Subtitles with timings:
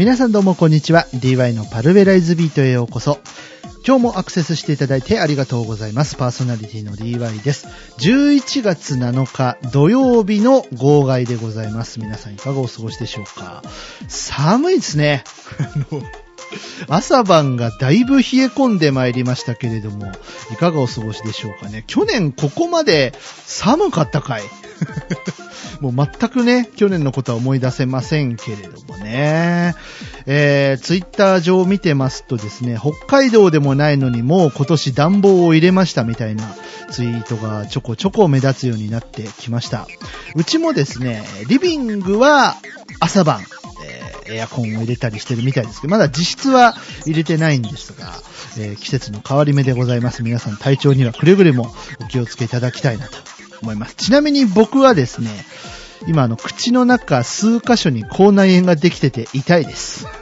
[0.00, 1.06] 皆さんどうもこんにちは。
[1.12, 3.18] DY のパルベライズビートへようこそ。
[3.86, 6.16] 今日もアクセスしていただいてありがとうございます。
[6.16, 7.66] パーソナリティの DY です。
[7.98, 12.00] 11月7日土曜日の号外でございます。
[12.00, 13.62] 皆さんいかがお過ごしでしょうか？
[14.08, 15.22] 寒いですね。
[16.88, 20.10] 朝晩がだいぶ冷え込んでまいりましたけれども、
[20.50, 21.84] いかがお過ごしでしょうかね。
[21.86, 23.12] 去年ここまで
[23.44, 24.42] 寒かったかい
[25.80, 29.74] もう全くね、去年のことは思い出せませんけれどもね。
[30.26, 36.44] えー、ツイッター上見てますとですね、北海道でもないのにもう今年暖房を入れましたみたいな
[36.90, 39.86] ツイートがちょこちょこ目立つようになってきました。
[40.34, 42.56] うちもですね、リビングは
[43.00, 43.40] 朝晩、
[44.28, 46.74] エアコンを入れたりしてるみたいですけど、まだ実質は
[47.06, 48.12] 入れてないんですが、
[48.58, 50.22] えー季節の変わり目でございます。
[50.22, 53.94] 皆さん体調にはくれぐれもお気をつけいただきたいなと思います。
[53.96, 55.28] ちなみに僕はですね、
[56.06, 60.06] 今あの口の中数箇所に口内炎ができてて痛いです。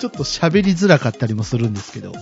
[0.00, 2.12] ちょっと喋りづらかったりもするんですけど、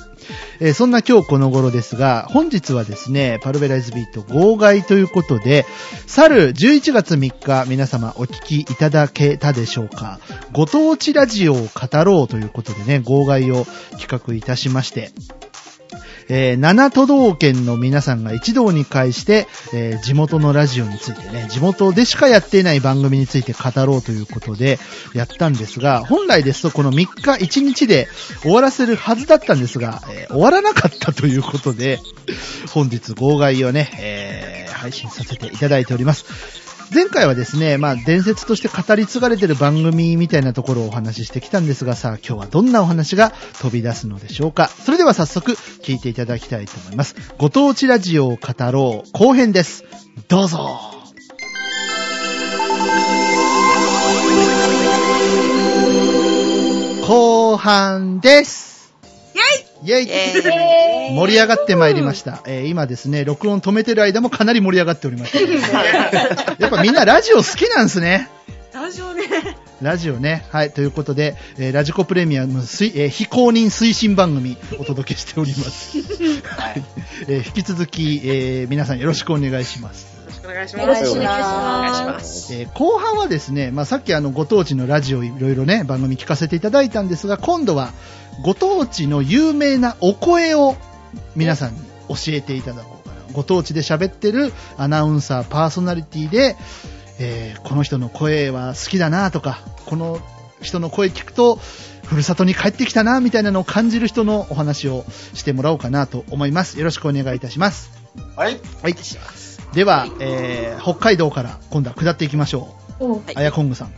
[0.60, 5.64] えーそんな今日この頃ですが、本日はですね、パルベライズビート号外ということで、
[6.06, 10.18] 去る11月3日皆様お聞きいただけたでしょうか？
[10.52, 13.66] ご当地ラジオを語ろうということでね、号外を
[13.98, 15.12] 企画いたしまして、
[16.28, 24.78] えー7都道県の皆さんが一堂に会して、えー地元のラジオについてね、地元でしかやっていない番組について語ろうということで
[25.14, 27.06] やったんですが、本来ですとこの3
[27.38, 28.08] 日1日で
[28.42, 32.00] 終わらせるはずだったんですが、えー終わらなかったということで、
[32.72, 36.67] 本日号外をね、えー配信させていただいております。
[36.92, 44.68] 前回はですね、まあ伝説として語り継がれてる番組みたいなところをお話ししてきたんですがさあ今日はどんなお話が飛び出すのでしょうか。
[44.68, 47.14] それでは早速聞いていただきたいと思います。
[47.38, 49.84] ご当地ラジオを語ろう後編です。
[50.28, 50.80] どうぞ。
[57.06, 58.94] 後半です。
[59.84, 62.42] イェイイェイ盛り上がってまいりました。
[62.46, 65.36] えー今ですね、録音止めてる間もかなり盛り上がっております。
[66.58, 68.28] やっぱみんなラジオ好きなんですね。
[68.72, 69.24] ラジオね。
[69.82, 70.44] ラジオね。
[70.50, 70.70] はい。
[70.72, 75.98] ということで、えーラジコプレミアム推、えー非公認推進番組お届けしております。
[75.98, 76.82] はい。
[77.28, 80.18] えー引き続き、えー皆さんよろしくお願いします。
[80.18, 81.02] よろしくお願いしおます。
[81.02, 81.16] 願いします。
[81.16, 82.54] お願いします。
[82.54, 87.92] えー後半はですね、まあ、さっきあの、ご当地のラジオいろいろね、番組聞かせていただいたんですが、今度は、
[88.42, 90.76] ご当地の有名なお声を
[91.36, 93.22] 皆さんに教えていただこうかな。
[93.32, 96.56] ご当地で喋ってるアナウンサー、パーソナリティで、
[97.18, 100.20] えーこの人の声は好きだなとか、この
[100.62, 101.58] 人の声聞くと、
[102.04, 105.04] ふるさとに帰ってきたな、みたいなのを感じる人のお話を
[105.34, 106.78] してもらおうかなと思います。
[106.78, 107.90] よろしくお願いいたします。
[108.36, 108.58] はい。
[108.82, 108.94] はい。
[109.74, 113.12] では、えー北海道から今度は下っていきましょう。
[113.12, 113.92] はいあやこんぐさん。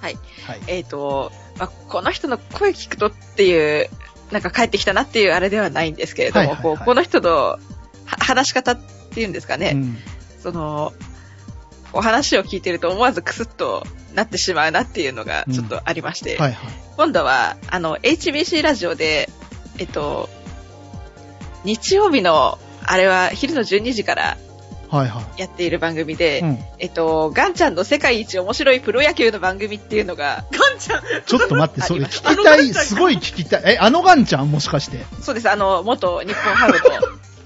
[0.00, 0.18] はい。
[0.46, 0.60] はい。
[0.66, 3.88] えっ、と、まあ、この人の声聞くとっていう、
[4.30, 6.76] なんか帰ってきたなっていうあれではないんですけれども、はいはいはい。
[6.76, 7.58] こうこの人のは
[8.04, 8.78] 話し方っ
[9.10, 9.96] ていうんですかね、うん。
[10.40, 10.92] その、
[11.92, 16.72] お話を聞いてると思わずクスッとなってしまうなっていうのがちょっとありまして、はいはい。
[16.96, 19.28] 今度は、あの、HBC ラジオで、
[19.78, 20.28] えっと、
[21.64, 24.36] 日曜日の、あれは昼の12時から
[25.36, 26.40] やっている番組で、い。
[26.40, 26.58] うん。
[26.78, 33.62] えっと、ガンちゃんの世界一面白いプロ野球の番組っていうのが、 ガンちゃんちょっと待って、それ 聞きたい、すごい聞きたい。
[33.64, 35.04] え、あのガンちゃんもしかして？
[35.20, 36.80] そうです、あの、元日本ハムの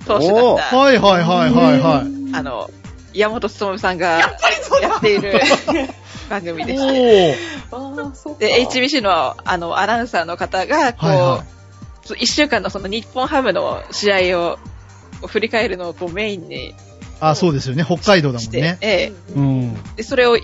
[0.06, 2.34] 投手だった、はいはいはいはいはい。
[2.34, 2.70] あの、
[3.12, 4.28] 山本勉さんがや
[4.96, 5.40] っている
[6.28, 7.38] 番組でして。
[8.38, 11.44] で、HBC のあの、アナウンサーの方が、こう、はいは
[12.08, 14.58] そう一週間のその日本ハムの試合を
[15.26, 16.74] 振り返るのをこうメインに
[17.20, 17.84] あ、そうですよね。
[17.84, 18.78] 北海道だもんね。
[18.80, 19.94] ええうん。
[19.96, 20.42] で、それをい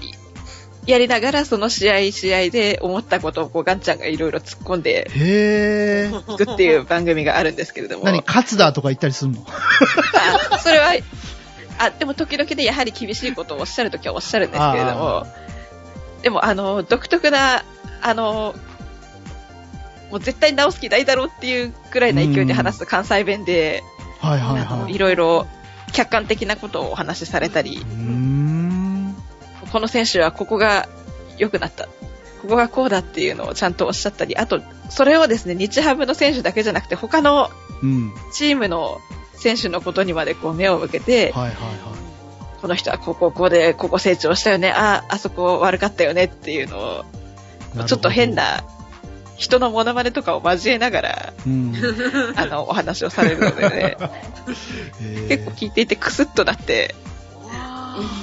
[0.86, 6.34] やりながら、その試合試合で思ったことをこうガンちゃんがいろいろ突っ込んでへー。
[6.34, 8.04] いくっていう番組があるんですけれども。
[8.04, 9.44] 何、勝つだとか言ったりすんの？
[10.52, 10.92] あそれは、
[11.78, 15.26] あ、でも時々でやはり厳しいことをおっしゃるときはおっしゃるんですけれども、
[16.22, 17.64] でもあの、独特な、
[18.02, 18.54] あの、
[20.10, 23.82] もう絶対直す気ないだろうっていうくらいの勢いで話す関西弁で、
[24.20, 24.98] はいはいはいい。
[24.98, 25.46] ろいろ
[25.94, 27.84] 客観的なことをお話しされたり。
[29.72, 30.88] この選手はここが
[31.38, 31.86] 良くなった。
[32.42, 34.60] ここがこうだっていうのをちゃんとおっしゃったり、あと、
[34.90, 37.50] それをですね、日ハムの選手だけじゃなくて、他の
[37.82, 38.12] うん。
[38.32, 38.98] チームの
[39.34, 41.94] 選手のことにまでこう目を向けて、はいはいは
[42.60, 47.04] この人はここここで、ここ成長したよね、あ、あそこ悪かったよねっていうのを、
[47.82, 47.84] い。
[47.86, 48.64] ちょっと変な
[49.36, 51.32] 人のモノマネとかを交えながら。
[52.36, 53.96] あの、お話をされるのでね、
[55.28, 56.94] 結構聞いていてクスッとなって、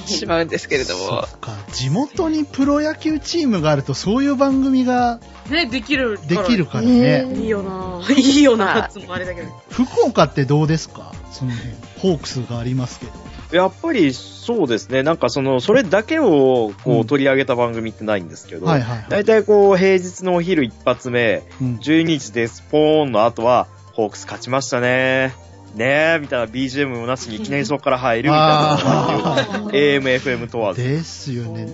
[0.06, 1.28] しまうんですけれどそも。
[1.72, 6.18] 地元にプロ野球チームがあると、そういう番組がね、できる。
[6.26, 6.66] できる。
[6.66, 7.26] からね。
[7.34, 9.48] いいよないいよなつもあれだけど。
[9.70, 11.12] 福岡ってどうですか？
[11.30, 11.70] その辺。
[11.98, 13.12] ホークスがありますけど。
[13.56, 14.12] やっぱり
[14.42, 19.06] そうですね、なんかその、それだけをこう取り上げた番組ってないんですけど、はいはいはい。
[19.08, 25.32] 大体こう平日のお昼一発目、うん12時でスポーンの後は、ホークス勝ちましたね。
[25.76, 30.82] ねえ、みたいな BGM もなしにいきなりそこから入るみたいなのがあっていう AM、FM 問わず。
[30.82, 31.68] ですよね。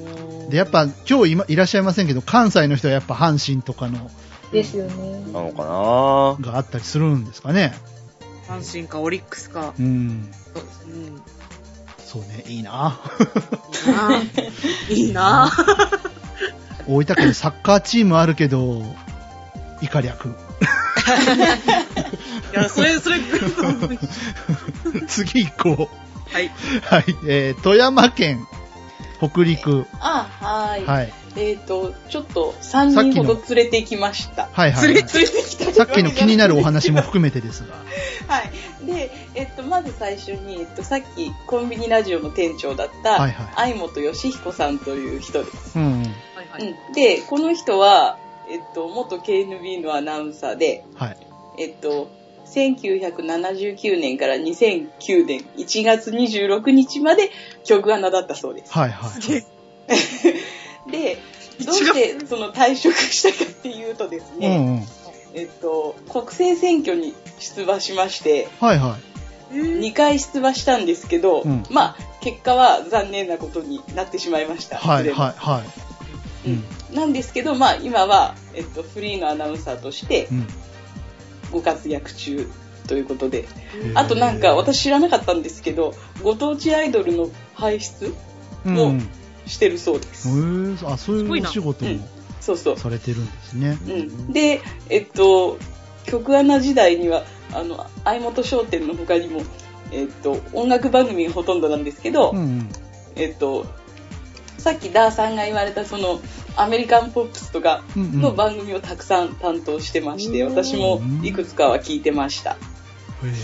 [0.50, 4.11] で、やっぱ今日今いらっしゃいませんけど、関西の人はやっぱ阪神とかの
[4.53, 5.32] ですよね。
[5.32, 5.64] なのか
[6.38, 6.53] な？
[6.53, 7.75] があったりするんですかね。
[8.47, 9.73] 阪神かオリックスか。
[9.79, 10.29] うん。
[10.55, 11.38] そうですね。
[12.08, 12.99] そうね、いいな。
[14.88, 15.52] いいな
[16.87, 18.82] 大分県サッカーチームあるけど、
[19.82, 20.28] イカ略。
[22.50, 23.19] いや、それ、それ、
[25.06, 25.90] 次行こ
[26.32, 26.46] はい。
[26.46, 26.50] う。
[26.82, 27.05] はい。
[27.26, 28.46] えー、富山県、
[29.19, 29.84] 北陸。
[30.00, 30.87] あ、はい。
[30.87, 31.12] はい。
[31.36, 34.48] えっ、と、ちょっと3人ほど連れてきました。
[34.52, 35.12] はいはい、連れはい。
[35.14, 37.75] 連れてきたさっきの気になるお話も含めてですが。
[38.26, 38.86] はい。
[38.86, 45.78] で、えっと、まず最初に、えっと、さっきコンビニラジオの店長だった、はいはい相本義彦さんという人です。
[45.78, 46.02] うんうん。
[46.02, 46.08] はい
[46.50, 46.76] はい。
[46.88, 46.92] うん。
[46.92, 48.19] で、この人は、
[48.50, 51.16] えっと、元 KNB のアナウンサーで、はい。
[51.58, 52.10] えっと、
[52.54, 57.30] 1979年から2009年1月26日まで
[57.64, 58.72] 曲穴だったそうです。
[58.72, 59.10] はいはい。
[59.10, 59.44] すげえ。
[60.90, 61.19] で、
[61.64, 64.82] どうしてその退職したかっていうとですね、うんうん。
[65.35, 69.56] えっと、国政選挙に出馬しまして、はいはい。
[69.56, 74.76] えー2回出馬したんですけど、うんまあ、結果は残念なことになってしまいました。
[74.79, 75.62] はいはいは
[76.44, 76.50] い。
[76.50, 76.94] うん。
[76.94, 80.46] なんですけど、まあ、今は、えっと、フリーのアナウンサーとしてうん。
[81.50, 82.46] ご活躍中
[82.87, 83.46] ということで、
[83.94, 88.14] あとなんか、私知らなかったんですけど、ご当地アイドルの輩出
[88.64, 89.00] うんもう
[89.49, 90.29] してるそうです。
[90.29, 92.09] へーあ、そういうお仕事も
[92.41, 92.79] そうそう。
[92.79, 93.79] されてるんですね。
[93.87, 95.59] うん、で、えっと、
[96.05, 99.43] 曲穴時代には、あの、相本商店の他にも、
[99.93, 102.69] えっと、音楽番組がほとんどなんですけど、うんうん。
[103.17, 103.67] えっと、
[104.59, 106.21] さっきダーさんが言われたその、
[106.56, 112.53] アメリカンポップスとかうんうんの番組をたくさん担当してまして、うん私もいくつかは聞いてました。
[112.53, 113.35] へー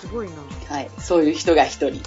[0.00, 0.32] すごいな。
[0.68, 0.90] はい。
[0.98, 2.02] そういう人が一人。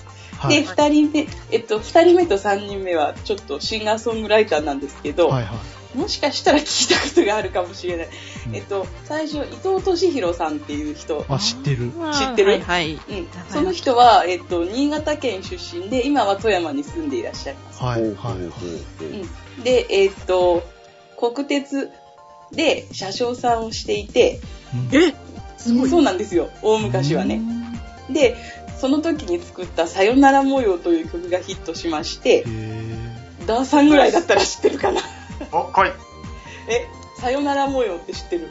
[0.49, 0.63] で、はい。
[0.63, 5.97] 二人目、えっと、二人目と三人目はちょっとシンガーソングライターなんですけど、はいはい。
[5.97, 8.07] もしかしたら聞いたことがあるかもしれない。
[8.47, 11.91] うんえっと、最初、伊藤敏弘さんっていう人、あ、知ってる。
[12.13, 12.51] 知ってる？
[12.51, 12.91] はいはい。
[12.93, 12.99] うん、
[13.49, 17.83] その人は、えっと、新潟県出身で、今は富山に住んでいらっしゃいます。
[17.83, 20.63] はいはいうん、で、えっと、
[21.19, 21.91] 国鉄
[22.53, 24.39] で車掌さんをしていて、
[24.91, 25.13] うんえ
[25.57, 25.89] すごい。
[25.89, 27.41] そうなんですよ、大昔はね。
[28.09, 28.35] で、
[28.81, 32.43] その時に作ったさよなら模様という曲がヒットしまして
[33.45, 35.01] ダーさんぐらいだったら知ってるかな。
[35.51, 35.89] お、来い。
[36.67, 36.87] え、
[37.19, 38.49] さよなら模様って知ってる？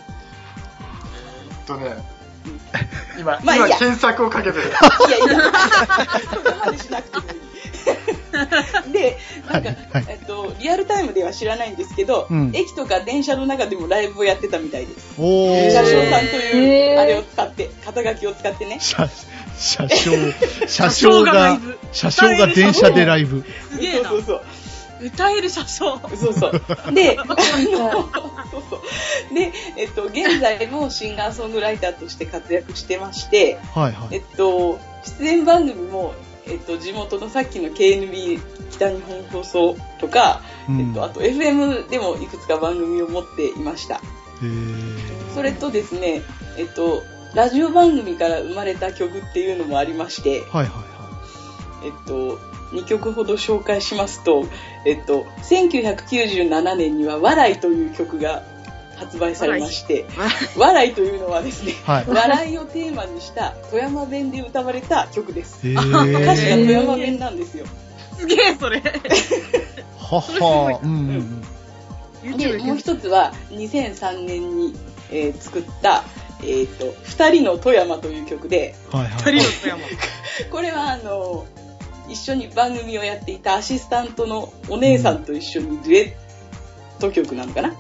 [1.61, 1.97] えっとね、
[3.19, 4.65] 今、まあ今検索をかけてる。
[4.65, 4.69] い
[5.11, 5.50] やいや、
[6.31, 7.41] そんな話しなくてもいい。
[8.93, 9.19] で、
[9.50, 15.15] なんか、はいはいえっと、リアルタイムでは知らないんですけど、うん駅とか電車の中でもライブをやってたみたいです。
[15.17, 18.79] 車掌さんという、あれを使って、肩書きを使ってね。
[19.61, 20.12] 車、車掌、
[20.67, 21.61] 車掌が、
[21.93, 23.44] 車掌が電車でライブ。
[23.70, 24.17] すげえなそ。
[24.17, 24.43] うそう
[25.03, 25.99] 歌える車掌。
[25.99, 26.17] そう。
[26.17, 26.53] そうそう。
[26.93, 27.37] で、あの
[28.51, 28.77] そうそ
[29.31, 29.34] う。
[29.34, 34.17] で、えっと、現在もシンガーソングライターとして活躍してまして、はいはい。
[34.17, 34.79] えっと、
[35.20, 36.15] 出演番組も、
[36.46, 44.01] えっと、地元のさっきの KNB 北日本放送とか、うんえっと、あと FM でもいくつか番組を持っていました。
[45.34, 46.23] それとですね、
[46.56, 47.03] えっと、
[47.34, 50.91] ラジオ番組から生まれた曲っていうのもありまして、はいはいは
[51.84, 52.39] えっと、
[52.72, 54.44] 2曲ほど紹介しますと、
[54.84, 58.43] えっと、1997年には、笑いという曲が
[58.96, 60.06] 発売されまして、
[60.56, 61.75] 笑いというのはですね、い。
[61.84, 62.05] はい。
[62.06, 65.67] 笑いをテーマにした富山弁で歌われた曲です。
[65.67, 66.67] へ歌詞がー。
[66.67, 67.67] 富山弁なんですよ。
[68.19, 68.82] すげえ、それ。
[69.99, 70.81] はは。
[70.82, 71.43] うんうん
[72.25, 72.37] うん。
[72.37, 74.75] で、もう一つは2003年に、
[75.10, 76.05] えー作った、
[76.44, 79.13] えっ、と、二人の富山という曲で、はいはい。
[79.35, 79.81] 二人の富山。
[80.51, 81.47] これはあの、
[82.09, 86.17] 一緒に番組をやっていたアシスタントのお姉さんと一緒にデュエ
[86.99, 87.75] ット曲なのかな？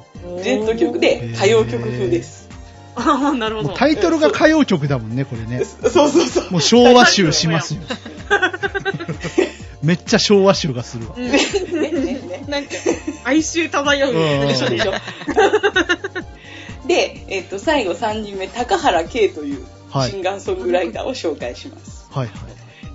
[0.44, 2.48] デュエット曲で歌謡曲風です。
[2.94, 3.74] ああ、なるほど。
[3.74, 5.64] タイトルが歌謡曲だもんね、これね。
[5.64, 6.50] そうそうそう。
[6.50, 7.80] もう昭和集しますよ。
[9.82, 11.16] めっちゃ昭和集がするわ。
[11.16, 12.44] ねねね。
[12.48, 12.70] なんか、
[13.24, 14.12] 哀愁漂う。
[14.12, 14.92] うんでしょでしょ。
[16.90, 22.08] で、えっ、と、最後3人目、高原圭というはいシンガーソングライターを紹介します。
[22.10, 22.36] はいはい。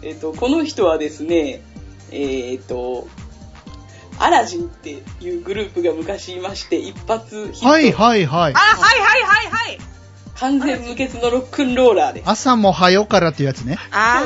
[0.02, 1.62] えっ、と、この人はですね、
[2.12, 3.08] えっ、と、
[4.20, 7.68] アラジンっていうグループが昔いまして、一発ヒット。
[7.70, 8.58] はいはいはいあ、。
[8.58, 9.80] はいはいはいはい。
[10.36, 12.30] 完全無欠のロックンローラーです。
[12.30, 13.78] 朝もはよからっていうやつね。
[13.92, 14.26] あ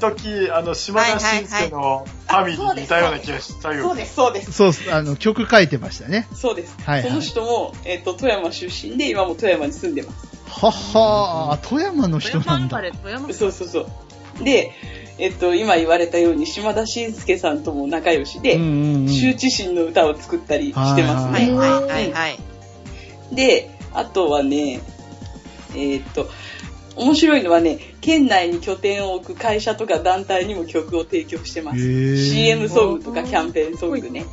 [0.00, 3.88] 時、あの、島田紳介のファミリーに似たような気がしたよ。
[3.88, 4.52] そうです、そうです。
[4.52, 6.26] そう、あの、曲書いてましたね。
[6.34, 6.76] そうです。
[6.84, 10.26] はいはいその人も、えっ、と、富山出身で、今も富山に住んでます。
[10.48, 12.68] はっはー、富山の人なんだ。
[12.68, 13.80] 富山生まれ富山そうそうそ
[14.40, 14.44] う。
[14.44, 14.72] で、
[15.18, 21.30] えっ、と、今言われたように、島田紳介さんとも仲良しで、うんうんうん羞恥心の歌を作ったりしてますあ。
[21.30, 21.52] ね。
[21.52, 22.38] はいはいはいはい。
[23.32, 24.80] で、あとはね、
[25.76, 26.28] えーっと、
[26.96, 31.78] 面白いのはね、県内に拠点を置く会社とか団体にも曲を提供してます。
[31.78, 34.24] へー CM ソングとかキャンペーンソングね。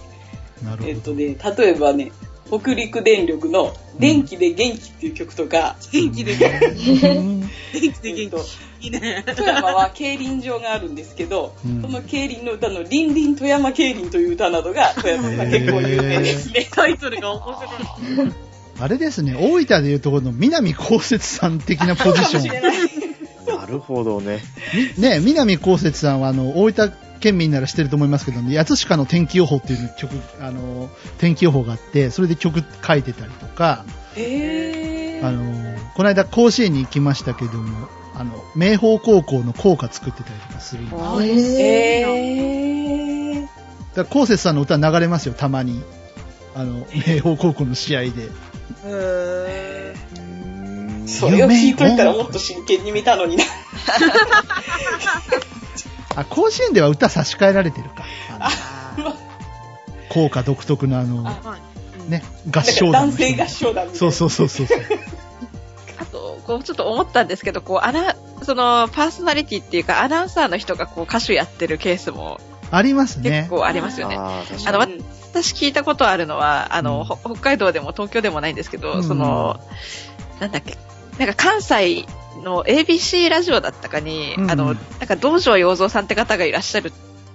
[0.63, 0.89] なるほど。
[0.89, 2.11] えーっとね、例えばね、
[2.47, 8.37] 北陸電力の電気で元気っていう曲とか、元気で元うん気で元えーっと
[8.79, 8.85] 気。
[8.85, 9.23] いいね。
[9.35, 16.67] 富山は競輪場があるんですけど、うんその競輪の歌のリンリン富山競輪という歌などが富山が結構有名ですね。
[16.71, 18.33] タイトルが面白い。
[18.83, 23.57] あれですね、大分でいうところの南こうせつさん的なポジション。
[23.57, 24.41] なるほどね。
[24.97, 33.85] みね、南こうせつさんは、あの、大分県民なら知ってると思いますけど、八塚の天気予報っていう曲、あの、天気予報があって、それで曲書いてたりとか、
[34.17, 35.25] へー。
[35.25, 40.91] あの、この間甲子園に行きましたけども、あの、明豊高校の校歌作ってたりとかするんで。
[40.91, 43.47] だかへー。
[43.95, 45.81] ら、こうせつさんの歌流れますよ、たまに。
[46.53, 48.29] あの、明豊高校の試合で。
[48.85, 49.95] へ
[51.07, 53.43] それを聞いといたらもっと真剣に見たのにな。
[56.15, 58.03] あ、甲子園では歌差し替えられてるか。
[58.39, 59.13] あのあ
[60.09, 61.57] 校歌独特のあの、あ
[62.07, 63.89] ね、合唱団男性合唱団。
[63.93, 64.79] そうそうそうそうそう。
[65.97, 72.39] あと、こう、ちょっと思ったんですけど、こう、アナ、その、パーソナリティっていうか、アナウンサーの人がこう、歌手やってるケースも
[72.71, 73.49] ありますね結。
[73.49, 74.17] 構ありますよね。
[74.17, 74.87] あの、
[75.33, 77.03] 私聞いたことあるのは、あの、うん。
[77.05, 79.03] ほ北海道でも東京でもないんですけど、うん。
[79.03, 79.59] その、
[80.39, 80.77] なんだっけ、
[81.17, 82.05] なんか関西
[82.43, 84.51] の ABC ラジオだったかに、うん。
[84.51, 84.75] あの、なん
[85.07, 86.91] か道場洋蔵さんって方がいらっしゃるっ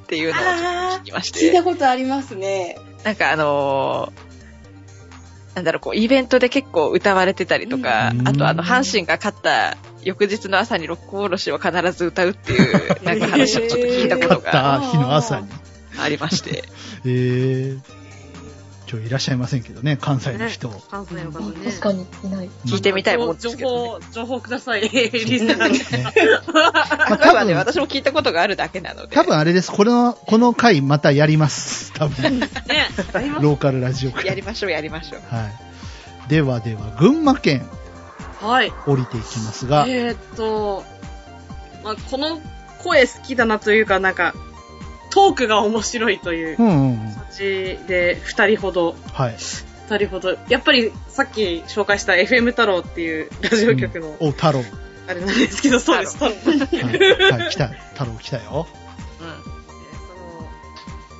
[0.06, 0.42] ていうのを
[0.98, 2.78] 聞きまし聞いたて、ことありますね。
[3.04, 4.12] なんかあの
[5.54, 8.28] なんだろう、こう、イベントで結構歌われてたりとか、うん。
[8.28, 15.48] あとあの、阪神が勝った翌日の朝に六甲おろしを必ず歌うっていう、なんか話をちょっと聞いたこと勝っがた日の朝に。
[16.08, 16.64] ありまして、
[17.04, 17.80] えー、
[18.90, 20.70] 今日いらっしゃいませんけどね、関西の人。
[20.90, 21.70] 関西の方ね。
[21.70, 22.50] 確かにいない。
[22.64, 24.06] 聞いてみたいもんで情すけど、ね。
[24.06, 25.78] 報、情報ください、 リスナーに。
[25.78, 26.12] ね
[26.52, 26.72] ま
[27.14, 29.14] あ、多分ね、私も聞いたことがあるだけなので。
[29.14, 29.70] 多分あれです。
[29.70, 31.92] この、この回またやります。
[31.92, 32.40] 多分。
[32.40, 32.48] ね、
[33.12, 34.24] ありますローカルラジオ会。
[34.24, 35.34] やりましょう、やりましょう。
[35.34, 36.30] はい。
[36.30, 37.68] ではでは、群馬県
[38.40, 38.72] はい。
[38.86, 40.84] 降りていきますが、えーっと、
[41.84, 42.40] まあ、この
[42.78, 44.34] 声好きだなというか、なんか、
[45.10, 47.14] トークが面白いといううんうんうん。
[47.14, 49.36] 感じで、二人ほど、はい。
[49.88, 54.62] 二人ほど、やっぱりさっき紹介した FM 太郎っていうラジオ局の、お、太郎。
[55.08, 56.32] あれなんですけど、そうです、太郎。
[56.32, 56.92] は
[57.32, 57.40] い。
[57.40, 57.68] はい、来た。
[57.68, 58.66] 太郎来たよ。
[59.18, 59.30] その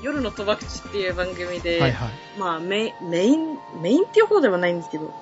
[0.03, 2.09] 夜の賭博地っていう番組で、はいはい。
[2.39, 5.13] まあメイン、メイン、メインっていう方ではないんですけど、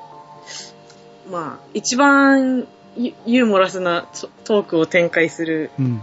[1.30, 6.02] まあ、一番ユユーモラスなトトークを展開する、うん。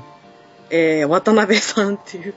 [0.70, 2.34] えー、渡辺さんっていう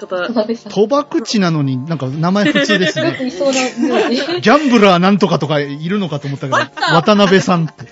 [0.00, 3.26] 賭博地なのになんか名前普通ですね。
[3.26, 3.60] いそうな
[4.08, 4.40] 名字。
[4.40, 6.58] ギャンブラーなんとかとかいるのかと思ったけど、
[6.94, 7.84] 渡辺さんって。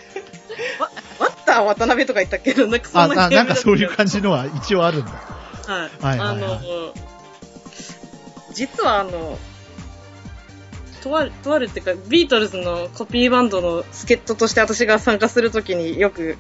[1.19, 2.55] ワッター渡辺とか言ったけ？
[2.55, 3.97] ど、なんかそあ、んなななんかそういうじ。
[3.97, 5.13] 感じのは一応あるんだ。
[5.13, 5.91] はい。
[6.05, 6.61] はいはいはいあの、
[8.53, 9.39] 実はあの、
[11.03, 16.37] とある、とあるっていうか、ビートルズのコピーバンドの助っ人として私が参加するときによく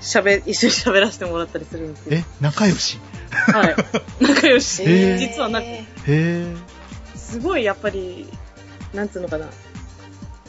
[0.00, 2.16] 喋、一緒に喋らせてもらったりするんですけど。
[2.16, 2.98] え、仲良し？
[3.30, 3.76] はい。
[4.20, 4.82] 仲良し。
[4.82, 6.46] へー実はなんか、へえ。
[7.16, 8.28] すごいやっぱり、
[8.94, 9.46] なんつうのかな。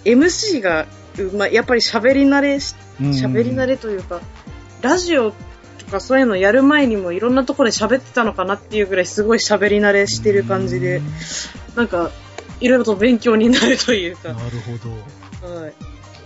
[0.05, 0.87] MC が
[1.17, 1.53] うまい。
[1.53, 4.21] やっぱり喋り慣れし、うん喋り慣れというか、
[4.81, 11.01] ラジオとかそういうのやる前にもいろんなところで喋ってたのかなっていうぐらいすごい喋り慣れしてる感じで、
[11.75, 12.11] なんか、
[12.61, 15.59] いろいろと勉強になるというかな、るほど。
[15.61, 15.73] はい。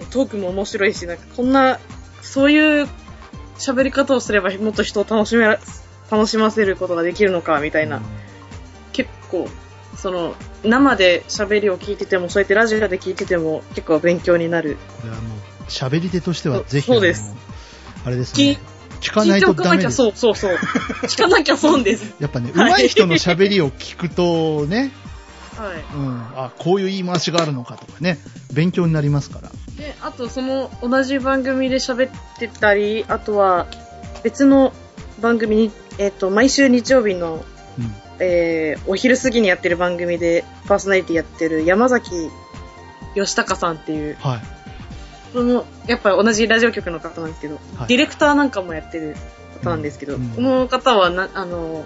[0.09, 1.79] トークも面白いし、なんかこんな、
[2.21, 2.87] そういう
[3.57, 5.59] 喋り方をすればもっと人を楽しめら、
[6.11, 8.01] 楽しませることができるのか、みたいな。
[8.91, 9.47] 結構、
[9.97, 14.77] その、生で喋りを聞いてても、そうやってラジオで聞いてても結構勉強になる。
[15.01, 15.21] これあの、
[15.67, 17.35] 喋り手としてはそぜひ、そうです
[18.05, 18.59] あれですね。
[18.99, 19.97] 聞かないとダメです。
[19.97, 20.55] そうそうそう。
[20.55, 22.15] 聞かなきゃ損です。
[22.19, 24.91] やっぱね、はい上手い人の喋りを聞くとね、
[25.57, 25.95] はい。
[25.95, 28.17] うん、あ、こういう言い回しがあるのかとかね、
[28.53, 29.49] 勉強になりますから。
[29.77, 33.67] で、あとその同じ番組で喋ってたり、あとは
[34.23, 34.73] 別の
[35.21, 37.45] 番組にえっ、と、毎週日曜日の、
[37.77, 37.95] うん。
[38.19, 42.29] えー、お昼過ぎにやってる番組でパーソナリティやってる山崎
[43.15, 44.39] 義孝さんっていう、はい。
[45.33, 49.15] この、やっぱり同じラジオ局の方なんですけど、はいディレクターなんかもやってる
[49.63, 51.85] 方なんですけど、うんこの方はな、あの、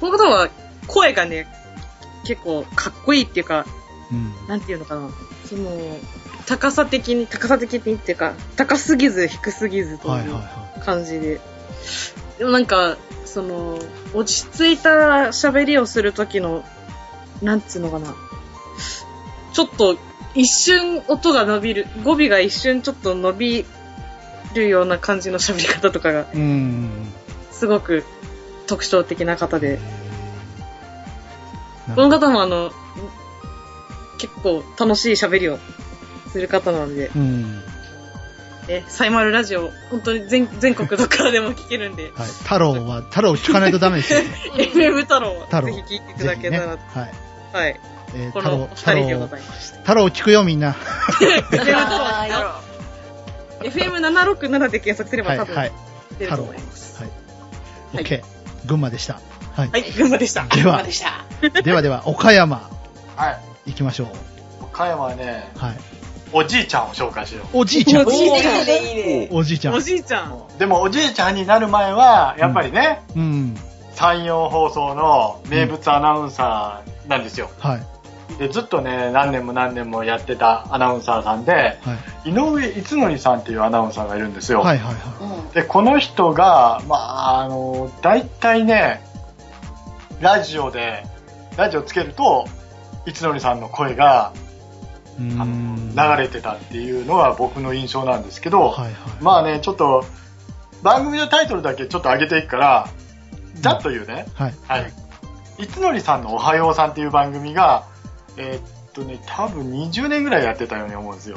[0.00, 0.50] この方は
[0.86, 1.46] 声がね、
[2.28, 3.64] 結構かっこいいっていうか、
[4.12, 4.34] うん。
[4.46, 5.08] なんていうのかな、
[5.48, 5.70] その、
[6.46, 11.40] 高さ的に、高さ的にっていうか、高すぎず低すぎずとはいはいいうは感じで。
[12.38, 13.78] でもなんか、その、
[14.12, 14.90] 落ち着いた
[15.28, 16.64] 喋りをするときの、
[17.40, 18.14] なんつうのかな。
[19.54, 19.96] ちょっと、
[20.34, 23.64] 一瞬音が伸びる、語尾が一瞬ちょっと伸び
[24.54, 26.26] るような感じの喋り方とかが。
[27.52, 28.04] すごく
[28.66, 29.78] 特徴的な方で。
[31.88, 32.72] なこの方もあの、
[34.18, 35.58] 結構楽しい喋りを
[36.32, 37.62] する方なので、うん。
[38.68, 42.28] え、サイマルラジオ、本当に全全国どっからでも聞けるんで、 はい。
[42.28, 44.20] 太郎は、太郎聞かないとダメですよ。
[44.54, 46.36] FM 太郎、太郎ぜひ聞いていただ。
[46.36, 46.78] けたら、はい。
[47.52, 47.80] はい。
[48.14, 49.78] えー、こ太郎の、二人でご太郎、ざいました。
[49.78, 50.76] 太郎聞くよみんな。
[53.60, 55.72] FM767 で検索すればはい、多分はい。
[56.18, 57.00] 出ると思います。
[57.00, 57.10] はい。
[57.96, 58.22] はい OK。
[58.66, 59.20] 群馬でした。
[59.58, 59.70] はい。
[59.70, 60.46] はい、群馬でした。
[60.46, 61.24] ではで、した。
[61.62, 62.70] ではでは、岡山、
[63.16, 63.70] はい。
[63.70, 64.06] 行きましょう。
[64.62, 65.74] 岡山はね、はい。
[66.32, 68.10] おじいちゃんを紹介しよおじいちゃんお。
[68.10, 69.28] じいちゃんいいね、いいね。
[69.32, 69.80] おじいちゃんお。
[69.80, 70.32] じいちゃん。
[70.32, 70.58] う。
[70.60, 73.56] でもおじいちゃんになる前は、やっぱりね、うん。
[73.94, 77.50] 山陽放送の名物アナウンサーなんですよ。
[77.58, 78.38] はい。
[78.38, 81.78] で、ずっとね、何年も何年もやってたアナウンサーさんで、は
[82.24, 82.30] い。
[82.30, 84.60] 井上逸則さんっていうアナウンサーがいるんですよ。
[84.60, 89.02] はいはいはうんで、この人が、まあ、あの、大体ね、
[90.20, 91.04] ラジオで、
[91.56, 92.46] ラジオつけると、
[93.06, 94.32] 逸則さんの声が
[95.18, 95.94] あん。
[95.94, 98.94] の流れてたっていうのは僕の印象なんですけど、はいはい。
[99.20, 100.04] まあね、ちょっと、
[100.82, 102.88] 番組のタイトルだけちょっと上げていくから、
[103.56, 104.26] ざっと言うね。
[104.34, 104.54] はい。
[104.68, 104.92] はい。
[105.58, 107.84] いつのりさんのおはようさんっていう番組が、
[108.36, 111.36] えーっとね、多分20年ぐらいやってたように思うんですよ。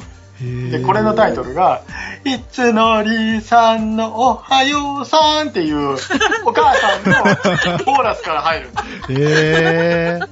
[0.70, 1.82] で、これのタイトルが、
[2.24, 5.96] いつのりさんのおはようさんっていう、
[6.44, 8.84] お母さんのコーラスから入るんです。
[9.12, 10.28] へー。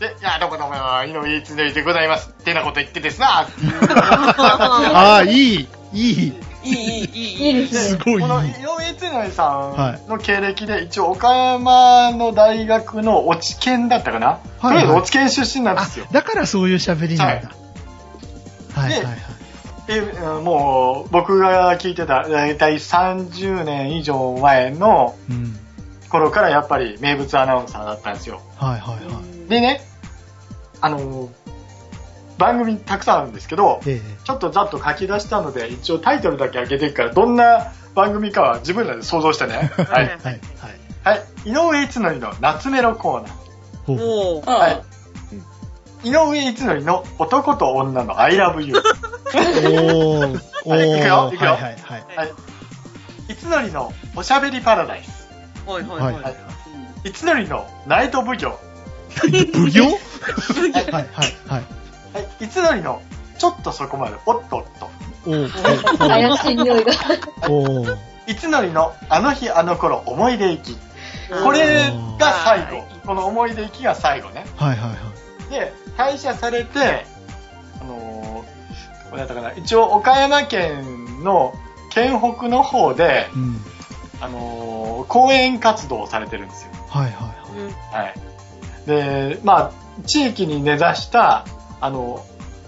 [0.00, 0.74] で、いや、どうもどうも、
[1.04, 2.30] 井上いつのりでございます。
[2.40, 3.72] ってなこと言ってですな、っていう。
[3.92, 6.32] ああ、いい、いい。
[6.64, 7.68] いい、いい、いい。
[7.68, 8.28] すごいいいこ。
[8.28, 17.48] の井上つのりさんの経歴で、一応岡山の大学の落ち研だったかな、はいとりあえず落ち研出身なんであすよ。、だからそういう喋りなんだ。
[17.48, 17.67] はい
[18.78, 19.18] はいはい。
[19.86, 25.58] で、うんもう僕が聞いてた、だいたい30年以上前のうん。
[26.08, 28.40] 頃からやっぱり名物アナウンサーだったんですよ。
[28.56, 29.48] はいはいはい。
[29.48, 29.82] でね、
[30.80, 31.28] あの、
[32.38, 39.70] 番組たくさんあるんですけど、えちょっとざっと書き出したので、一応タイトルだけ上げていくから、どんな番組かは自分らで想像してね。
[39.76, 39.84] はえ。
[39.84, 39.86] い。
[39.86, 40.40] はいはい。
[41.04, 41.22] はい。
[41.44, 44.46] 井上いつのりの夏メロコーナー。
[44.46, 44.82] はい。
[46.04, 48.74] 井上いつのりの男と女の I love you。
[48.76, 50.40] おー。
[50.64, 52.04] おはいくよ行くよはいはいはい。
[52.16, 52.32] はい。
[53.28, 55.28] いつのりのおしゃべりパラダイス。
[55.66, 56.30] はいはいはいは
[57.04, 57.08] い。
[57.08, 58.58] いつのりのナイト奉行。
[59.20, 59.28] 奉
[59.68, 59.82] 行？
[59.82, 59.88] は
[60.70, 61.32] いはいはい。
[61.48, 61.58] は
[62.40, 62.44] い。
[62.44, 63.02] いつのりの
[63.38, 64.90] ちょっとそこまでおっとっと。
[65.26, 65.98] おー。
[65.98, 66.92] 怪しい匂いが。
[67.48, 67.96] おー。
[68.26, 70.76] いつのりのあの日あの頃思い出行き。
[71.44, 72.84] これが最後。
[73.04, 74.46] この思い出行きが最後ね。
[74.56, 75.50] はいはいはい。
[75.50, 77.04] で、退社されて、
[77.80, 81.52] あのー、だったかな、一応岡山県の
[81.90, 83.60] 県北の方で、うん。
[84.20, 86.70] あのー、講演活動をされてるんですよ。
[86.88, 88.04] はいはいはい。
[88.04, 88.14] はい。
[88.86, 89.72] で、まあ、
[90.06, 91.44] 地域に根ざした、
[91.80, 92.24] あの、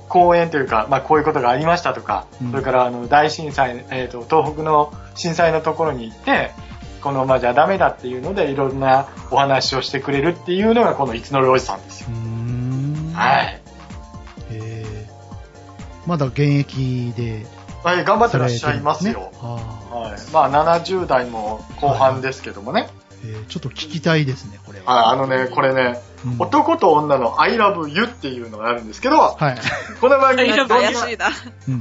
[0.09, 6.51] 講演というか、まあ、こういうことがありましたとか、うんそれから、あの、大震災、えっ、と、東北の震災のところに行って、
[7.01, 12.09] このままじゃダメだっていうので、いろんなお話をしてくれるっていうのが、このいつのりおじさんですよ。
[13.21, 13.61] はい。
[14.51, 17.47] へーまだ現役で
[17.85, 19.21] はい、頑張ってらっしゃいますよ。
[19.21, 19.47] ねあ
[19.91, 20.33] はい。
[20.33, 22.89] まあ、70代も後半ですけどもね。
[23.25, 24.95] ーえーちょっと聞きたいですね、これは。
[24.95, 29.59] はい、あのね、これね、うん男と女の I love you っていうのがあるんですけど、はい。
[30.01, 30.75] この番組どんな、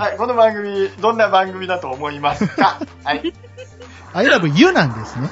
[0.06, 2.80] はい、この番組、どんな番組だと思いますか？
[3.04, 3.34] はい。
[4.14, 5.30] I love you なんですね。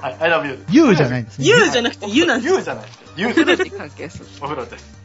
[0.00, 0.64] はい、I love you。
[0.70, 1.44] you じゃないんですね。
[1.44, 2.98] 言うじゃなくて言うなんです You じゃないです。
[3.16, 4.26] You 風呂に関係する。
[4.40, 5.01] お風呂です。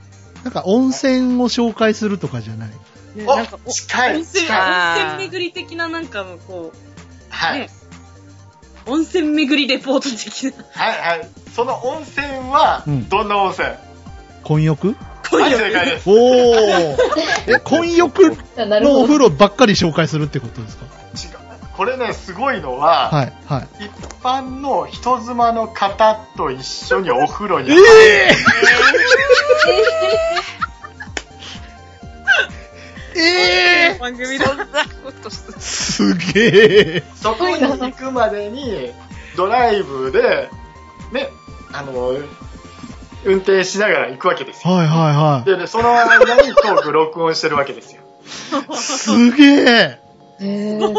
[0.47, 2.69] なんか温泉を紹介するとかじゃない？
[3.17, 4.15] おねなんか、お近い。
[4.15, 6.77] 温泉、温泉巡り的ななんかのこう、
[7.29, 7.69] はいね。
[8.86, 10.63] 温泉巡りレポート的な。
[10.71, 11.29] はい、はい。
[11.53, 13.67] その温泉はうん、どんな温泉、
[14.43, 14.95] 混浴？
[15.29, 16.10] はい、正解です。
[16.10, 16.97] おー。
[17.47, 18.38] え、 混浴。
[18.57, 20.86] のお風呂ばっかり紹介するってことですか？
[20.86, 21.38] 違う。
[21.75, 23.86] これね、すごいのは、はい、はい。
[23.86, 23.91] 一
[24.23, 27.83] 般の人妻の方と一緒にお風呂にえ入る。
[27.91, 28.31] え
[33.15, 34.45] ええ番組だ。
[34.45, 34.65] そんな
[35.03, 35.51] ことす。
[35.60, 37.03] すげえ。
[37.15, 38.91] そこに行くまでに、
[39.36, 40.49] ドライブで、
[41.12, 41.30] ね、
[41.73, 42.17] あの、
[43.25, 44.73] 運転しながら行くわけですよ。
[44.73, 48.01] はいはいはで、でその間にトーク録音してるわけですよ。
[48.73, 49.99] すげえ。
[50.39, 50.93] えー、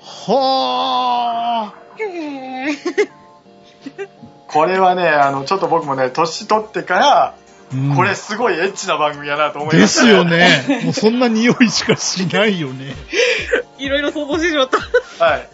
[0.00, 1.74] はあ。
[4.54, 10.24] これはね、あの、ちょっと僕もね、年取ってから、うんこれすごいエッチな番組やなと思いまでした、すよ。
[10.24, 10.82] ね。
[10.84, 12.94] もうそんな匂いしかしないよね。
[13.78, 15.24] いろいろ想像してしまった。
[15.24, 15.48] はい。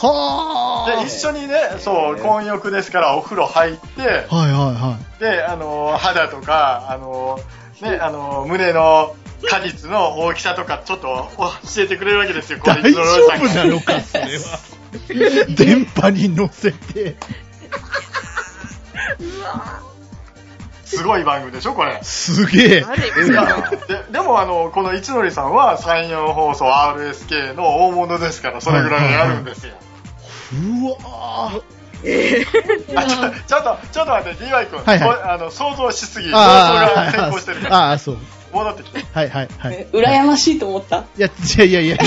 [0.00, 1.02] はあ。
[1.02, 7.40] で、一緒にね、そう、混浴ですからお風呂入って、はいはいはで、あの、肌とか、あの、
[7.80, 9.16] ね、あの、胸の
[9.48, 12.60] 果実の大きさとかちょっと教えてくれるわけですよ、い。
[12.64, 14.58] 大丈夫なのか、それは。
[15.56, 17.16] 電波に乗せて。
[20.84, 21.98] すごい番組でしょ、これ。
[22.02, 22.80] すげえ。
[22.80, 22.84] で
[24.12, 29.74] でもあの、この一ノリさんは山陽放送 RSK の大物ですから、それぐらいやるんですよ。
[30.52, 31.62] うわー
[32.96, 38.18] あちょちょっと、ちょっと待って、DY 君、はいはいあの想像しすぎ、想像あが先行してるから、あ、そう。
[38.52, 39.04] 戻ってきて。
[39.12, 39.74] はいはいはい。
[39.74, 40.98] え羨ましいと思った？
[40.98, 42.04] いや、いやいやいやいや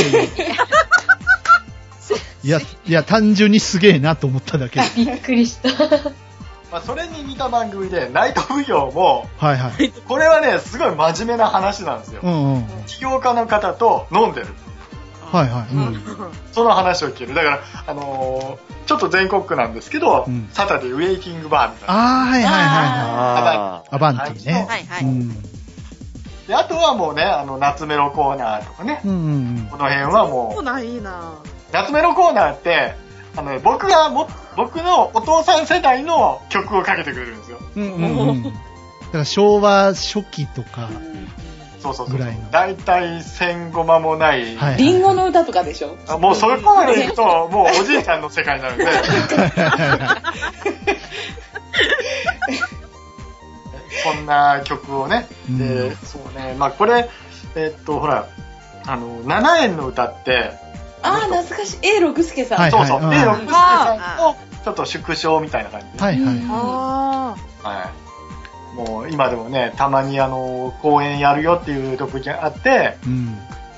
[2.47, 2.59] いや。
[2.59, 4.85] いや、単純にすげえなと思っただけで。
[4.95, 5.69] びっくりした。
[6.71, 9.89] まあ、それに似た番組で、ナイト奉行も、はいはい。
[10.07, 12.21] これはね、すごい真面目な話なんですよ。
[12.23, 12.65] うんうん。
[12.87, 14.47] 起業家の方と飲んでる。
[15.31, 15.73] はいはい。
[15.73, 16.03] うん。
[16.53, 17.33] その話を聞ける。
[17.35, 21.93] だから、あのーちょっと全国区なんですけど、うんサタデーウェイキングバーみたいな。
[21.93, 23.95] ああ、はいはいはいはあい。
[23.95, 24.65] アバンティね。
[24.69, 25.03] はいはい。
[25.03, 25.41] うん。
[26.47, 29.13] で、あとはもうね、あの、夏メロコーナーとかね、うんう
[29.63, 31.33] んこの辺はもう、そうなんいいな
[31.71, 32.95] 夏メロコーナーって、
[33.35, 37.59] あのね、僕がも、僕のお父さん世代の曲をかけてくれるんですよ。
[37.75, 37.83] うん。
[37.83, 38.43] うんうんうん。
[38.43, 38.57] だか
[39.19, 40.89] ら昭和初期とか、
[41.79, 42.49] そうそうそうぐらいの。
[42.51, 44.55] 大体戦後間もない。
[44.55, 44.77] はいはい。
[44.77, 45.95] リンゴの歌とかでしょ？
[46.07, 48.85] あもうそれこまで行くと、もうおじいちゃんの世界になるんで。
[54.03, 55.27] こんな曲をね。
[55.49, 56.55] うんで、そうね。
[56.57, 57.09] まあこれ、
[57.55, 58.27] えっと、ほら、
[58.85, 60.51] あの、7円の歌って、
[61.07, 61.87] ああ、懐かしい。
[61.87, 62.59] A 六助さん。
[62.59, 63.01] はいそうそう。
[63.01, 66.03] うんで、六助さんのちょっと縮小みたいな感じで。
[66.03, 66.35] はいはい。
[66.49, 68.07] あはい。
[68.75, 73.35] もう今でもね、たまにあの、公演やるよっていう時があって、うん。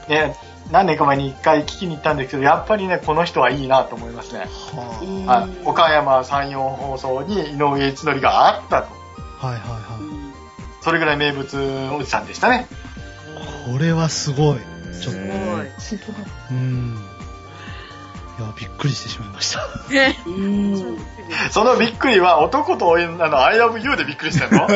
[0.10, 0.36] ね、
[0.72, 4.42] 何年か前に一回聞きに行ったんですけど、やっぱりね、この人はいいなと思いますね。
[4.42, 8.88] はうんはい、岡山山陽放送に井上一則があったと。
[9.42, 9.48] あ。
[9.48, 10.00] はいはいは
[10.82, 11.58] それぐらい名物
[11.94, 12.68] おじさんでしたね。
[13.68, 13.72] い。
[13.72, 14.58] これはすごい。
[15.02, 15.20] ちょっと。
[15.20, 15.68] すごい。
[15.80, 16.15] すごい。
[16.52, 17.09] うん。
[18.39, 19.67] いや、びっくりしてしまいました。
[21.52, 24.67] そのびっくりは男と女の I love you でびっくりしたの？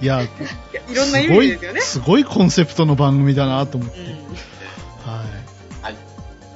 [0.00, 0.28] いや、い
[0.94, 1.80] ろんな意すごい味ですよね。
[1.80, 4.00] すごいコンセプトの番組だなと思って。
[4.00, 5.26] うんはい。
[5.82, 5.96] はい。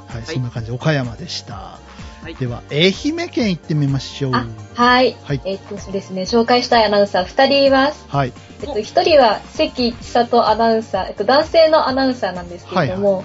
[0.08, 1.54] はい、そんな感じで岡山でした。
[1.54, 4.32] はいでは、愛媛県行ってみましょう。
[4.34, 5.16] あはい。
[5.24, 8.04] はいえっとそうですね、紹介したいアナウンサー2人います。
[8.08, 8.32] はい。
[8.60, 13.24] えっと、1人は関千里アナウンサー、えっと、男性のアナウンサーなんですけれども、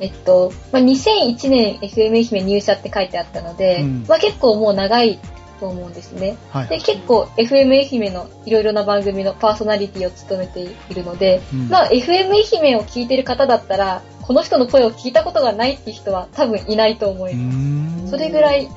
[0.00, 5.18] えっと、まあ、2001年 FM 愛媛入社って書いてあったので、うんまあ、結構もう長い
[5.58, 6.36] と思うんですね。
[6.50, 6.68] はい。
[6.68, 17.56] で、結構 FM 愛媛のいろいろな番組のパーソナリティを務めているので、うんまあ FM 愛媛を聞いてる方だったら、この人の声を聞いたことがないって人は多分いないと思います。
[17.56, 18.68] んそれぐらい、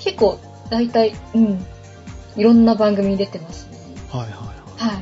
[0.00, 1.64] 結構、大体、うん、
[2.36, 3.78] いろんな番組に出てますね。
[4.10, 5.00] はいはいはは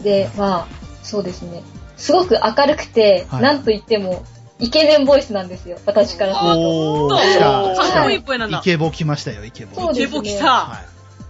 [0.00, 0.04] い。
[0.04, 1.62] で、まあ、そうですね。
[2.00, 4.24] すごく明るくて、はいなんと言っても、
[4.58, 6.34] イケメンボイスなんですよ、私からい。
[6.34, 6.60] すると。
[6.60, 8.56] おー、かっこいい声なんた。
[8.56, 8.64] だイ。
[8.64, 9.74] ケボ来ましたよ、イケボ。
[9.76, 10.46] そうですねイケボ来た。
[10.46, 10.80] は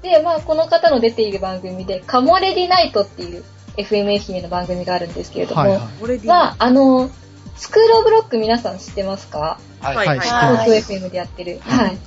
[0.03, 3.45] で、まあ、この方の出ている番組で、カモレディナイトっていう
[3.77, 5.49] FM 愛媛の番組があるんですけれい。
[5.49, 5.81] ども、はいはい。
[6.01, 7.11] 俺でまあ、あの、
[7.57, 9.59] スクールオブロック皆さん知ってますか？
[9.81, 9.97] はい。
[9.97, 10.65] はいはい、知ってます。
[10.65, 11.61] 東京 FM でやってる。
[11.63, 11.99] はい。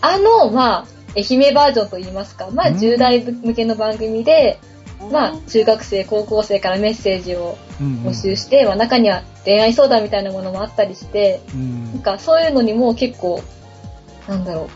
[0.00, 0.84] あの、まあ、
[1.16, 4.60] 愛媛バージョンと言いますか、まあ、うん10代向けの番組で、
[5.10, 13.42] まあ、中学生、高校生からメッセージをうん募集して、まあ、中には恋愛相談みたいなものもあったりして、うんなんかそういうのにも結構、
[14.28, 14.68] なんだろ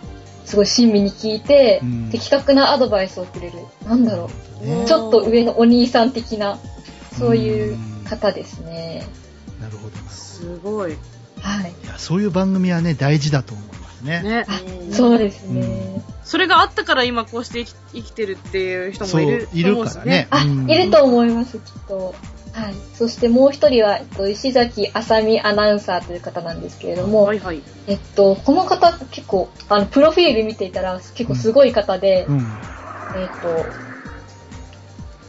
[0.44, 4.30] う、すごい親身に聞いて、うん的確なアドバイスをくれる、なんだろ
[4.62, 6.58] ねう、ちょっと上のお兄さん的な、
[7.18, 9.06] そういう方ですね。
[9.60, 10.10] なるほどな。
[10.10, 10.96] すごい。
[11.40, 11.74] はい。
[11.84, 14.22] いや、そういう番組はね、大事だと思いますね。
[14.22, 14.46] ね。
[14.92, 16.02] そうですね。
[16.32, 20.28] それがあったから今こうして生き生きてるっていう人もいるいるからね。
[20.30, 22.14] あ、うんいると思います、きっと。
[22.54, 22.74] はい。
[22.94, 27.60] そしてもう一人は、えっと、石崎あさみアナウンサーという方なんですけれども、はいはい。
[27.86, 32.38] えっと、この方結構、あの、プロフィール見ていたら結構すごい方で、うん。
[33.14, 33.28] えっ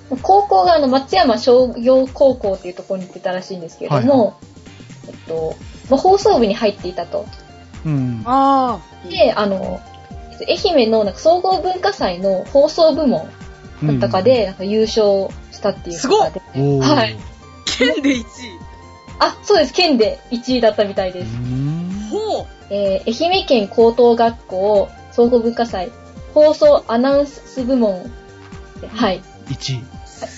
[0.09, 4.39] と、高校があの、松山商業高校っていうところに行ってたらしいんですけれども、
[5.09, 5.57] えっと、
[5.89, 7.25] まあ、放送部に入っていたと。
[7.85, 8.23] うん。
[8.25, 9.81] あで、あの、
[10.47, 13.27] えっと愛媛のなんか総合文化祭の放送部門
[13.83, 16.31] だったかで、なんか優勝したっていうすごっ
[16.81, 17.17] はい。
[17.77, 18.23] 県で1位。
[19.19, 19.73] あ、そうです。
[19.73, 21.33] 県で1位だったみたいです。
[21.33, 22.45] うんほう。
[22.69, 25.91] えー愛媛県高等学校総合文化祭
[26.33, 28.03] 放送アナウンス部門
[28.81, 29.21] で、はい。
[29.49, 29.81] 1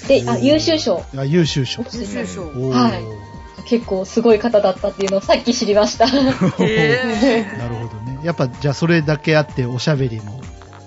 [0.07, 1.03] で、あ、優秀賞。
[1.13, 1.19] 位。
[1.19, 1.83] あ、優秀賞。
[1.93, 2.41] 優秀賞。
[2.71, 3.25] はい
[3.67, 6.05] 結構すごい方だったっていうのをさっき知りました。
[6.05, 6.11] へ
[7.57, 8.04] なるほどね。
[8.25, 10.41] やっぱ、じゃあそれだけあっておしゃべりも。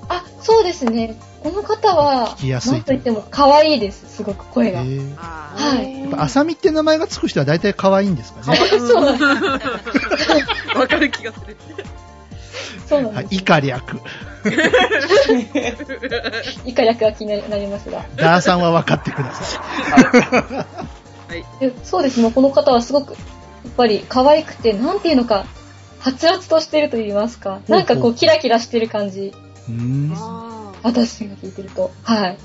[0.08, 1.16] あ、そうですね。
[1.42, 4.16] この方は、聞きやすいなんと言っても可愛いです。
[4.16, 4.80] すごく声が。
[4.80, 6.00] えーあはい。
[6.00, 8.56] やっぱ、あさみって名前がつく人は大体可愛いんですかね。
[8.56, 9.70] そうなんです。
[10.74, 11.46] ーわかる気がする。
[11.46, 11.84] はい、
[12.88, 13.26] そうなんです。
[13.30, 14.00] 以下略。
[16.64, 18.04] 以下略が気になりますが。
[18.16, 19.62] ダーさんは分かってくださ
[21.60, 22.32] でそうですね。
[22.32, 25.44] この方はすごく、やっぱり可愛くて、なんていうのか、
[26.08, 27.60] はつらつとしてると言いますか。
[27.68, 29.26] なんかこう、キラキラしてる感じ。
[29.26, 29.28] い。
[29.28, 30.12] うーん。
[30.82, 31.90] 私が聞いてると。
[32.02, 32.38] はい。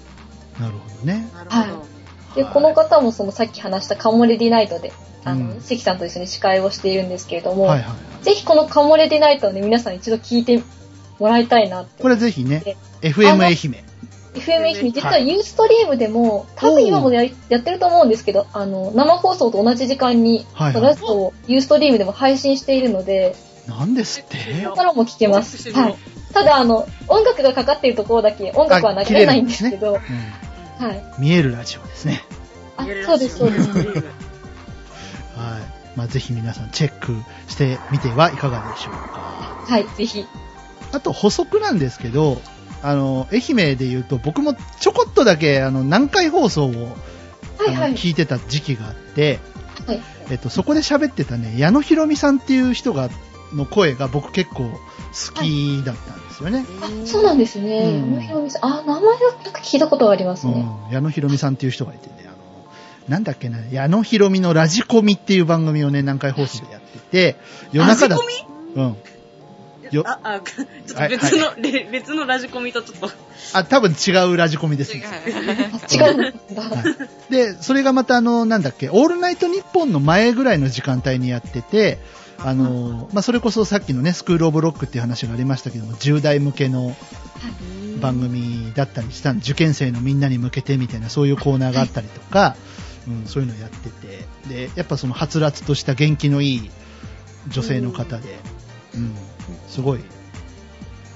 [0.60, 0.66] ほ
[1.00, 1.28] どね。
[1.50, 1.60] あ。
[1.60, 1.94] なるほど。
[2.36, 4.92] で、この方もそのさっき話したカモレディナイトで、
[5.24, 8.26] あの、うん関さんと一緒に司会をしているんですけれども、はいはい。
[8.26, 10.62] ぜひこのカモレディナイトをね、皆さん一度聞いて
[11.20, 12.02] もらいたいなって。
[12.04, 13.58] これぜひねで、FM 愛媛。
[14.34, 23.36] FM 愛媛、実はユーストリームでも、多分今もやりやってると思うんですけど、あの、生放送と同じ時間に、はいはいラジオをユーストリームでも配信しているので、
[23.68, 24.38] なんですって？
[24.76, 25.72] からも聞けます。
[25.72, 25.96] はい。
[26.34, 31.04] ただ、あの、音楽がかかっているところだけ、音楽は流れないんですけど、うんはい。
[31.20, 32.24] 見えるラジオですね。
[32.78, 33.70] あ、そうです、そうです。
[33.78, 34.04] はい。
[35.96, 37.16] まあ、ぜひ皆さんチェック
[37.48, 39.64] してみてはいかがでしょうか。
[39.68, 40.26] はい、ぜひ。
[40.92, 42.42] あと補足なんですけど、
[42.82, 46.98] あの、愛媛で言うと僕もちょこっとだけあの、南海放送を、
[47.60, 47.94] はいはい。
[47.94, 49.40] 聞いてた時期があって、
[49.86, 53.10] はいえっと、そこで喋ってたね、矢野ひろみさんっていう人が、
[53.56, 56.66] の声が僕結構好きだったんですよね。
[56.82, 58.02] あ、そうなんですね。
[58.04, 58.66] うん矢野ひろみさん。
[58.66, 60.68] あ、名前はなんか聞いたことがありますね。
[60.88, 62.36] うん、矢野ひろみさんっていう人がいてね、あの、
[63.08, 67.38] なんだっけな、矢野ひろみのラジコミっていう番組をね、南海放送でやってて、
[67.72, 68.98] 夜中だラジコうん。
[69.92, 73.10] よあ、あ、ちょっと別の、れ別のラジコミとちょっと。
[73.54, 74.98] あ、多分違うラジコミです。
[74.98, 75.04] 違う。
[75.06, 76.18] あ違うん
[76.56, 76.62] だ。
[76.62, 82.00] はいで、それがまたあの、なんだっけ、オールナイトニッポンの前ぐらいの時間帯にやってて、
[82.46, 86.96] あの、まあ、それこそさっきのね、スクールオブロックっていう話がありましたけども、10代向けの
[88.02, 92.56] 番組だったりしたん受験生のみんなに向けてみたいな、そういうコーナーがあったりとか、
[93.08, 94.28] うん、そういうのやってて、
[94.68, 96.72] で、やっぱそのはつらつとした元気のいい
[97.48, 98.38] 女性の方で、
[98.96, 99.16] うん、
[99.68, 100.02] すごい、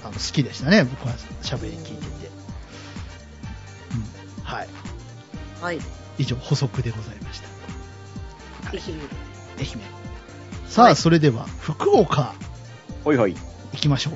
[0.03, 2.31] あの、好きでしたね、僕は喋り聞いてて。
[4.37, 4.67] うん、はい。
[5.61, 5.79] はい。
[6.17, 7.47] 以上、補足でございました。
[8.71, 8.99] 愛媛。
[9.59, 9.96] 愛媛。
[10.67, 12.34] さあ、それでは、福岡、
[13.03, 13.36] ほいほい。
[13.73, 14.12] 行きましょ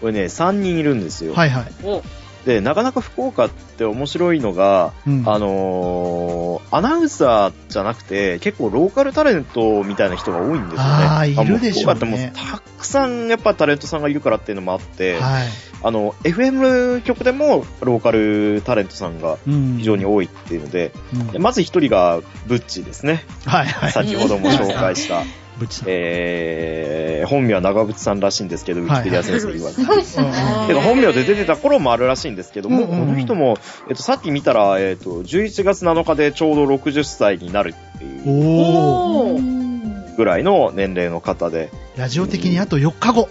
[0.00, 1.28] これね、3人いるんですう。
[1.28, 1.34] よ。
[1.34, 1.66] はいはい。
[1.82, 2.02] お
[2.44, 10.82] で、なかなか福岡って面白いのが、うんあのーアナウンサーじゃなくて、結構ローカルタレントみたいな人が多いんですよね。
[10.82, 15.48] あーいるでしょうねも福岡ってもうたくさんやっぱタレントさんがいるからっていうのもあって、はい。
[15.84, 23.24] あの、FM 局でもローカルタレントさんがうん非常に多いっていうので、うんでまず一人がブッチですね。
[23.44, 23.92] はいはい。
[23.92, 25.22] 先ほども紹介した。
[25.58, 25.88] ぶちさん。
[25.88, 29.82] えー、本名は長渕さんらしいんですけど、ウィキペディア先生言われて。
[29.82, 30.24] 長渕さん。
[30.24, 30.28] う
[30.64, 43.28] んてか本名で出てた頃もあるらしいんですけども、うんうんうんこの人も、えっと、さっき見たら、えっと、11月7日でちょうど60歳になるっていうぐらいの年齢の方で、ラジオ的にあと4日後。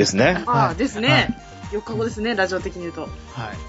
[0.00, 0.42] ですね。
[0.46, 1.38] ああ、はいですね。
[1.72, 3.02] 4日後ですね、ラジオ的に言うと。
[3.02, 3.10] はい。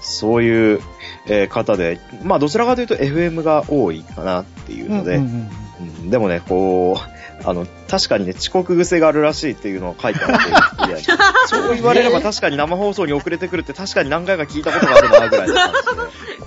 [0.00, 0.80] そういう、
[1.26, 5.62] えー方で、まあどちらかというと FM が多いかなっていうので、うんうんうんうん
[6.10, 11.16] でもね、こう、あの、確かにね、遅刻癖があるらしいっていうのを書いてあって、い や
[11.46, 15.66] そう言われれば確かに生放送に遅れてくるって確かに何回か聞いたことがあるな、ぐらいの感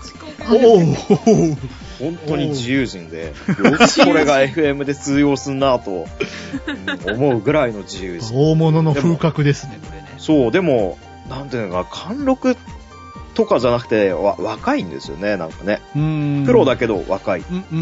[0.05, 0.55] じで。
[0.67, 1.57] おー
[1.99, 3.33] 本当に自由人で、よ
[3.77, 8.33] くこれが FM で通用すんなと、うん思うぐらいの自由人。
[8.33, 10.13] 大物の風格ですね、これね。
[10.17, 10.97] そう、でも、
[11.29, 12.57] なんていうのか、貫禄
[13.35, 15.81] とかじゃなくて、わ若いんですよね、なんかね。
[15.95, 17.41] うんプロだけど若い。
[17.41, 17.77] うんうん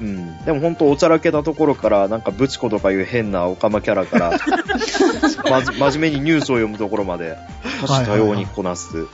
[0.00, 0.44] うんうん。
[0.44, 4.30] でも本当おちゃらけたところから、なんかブチコとかいう変なオカマキャラから、
[5.50, 7.36] まじ、真面目にニュースを読むところまで、
[7.80, 9.06] 多種多様にこなす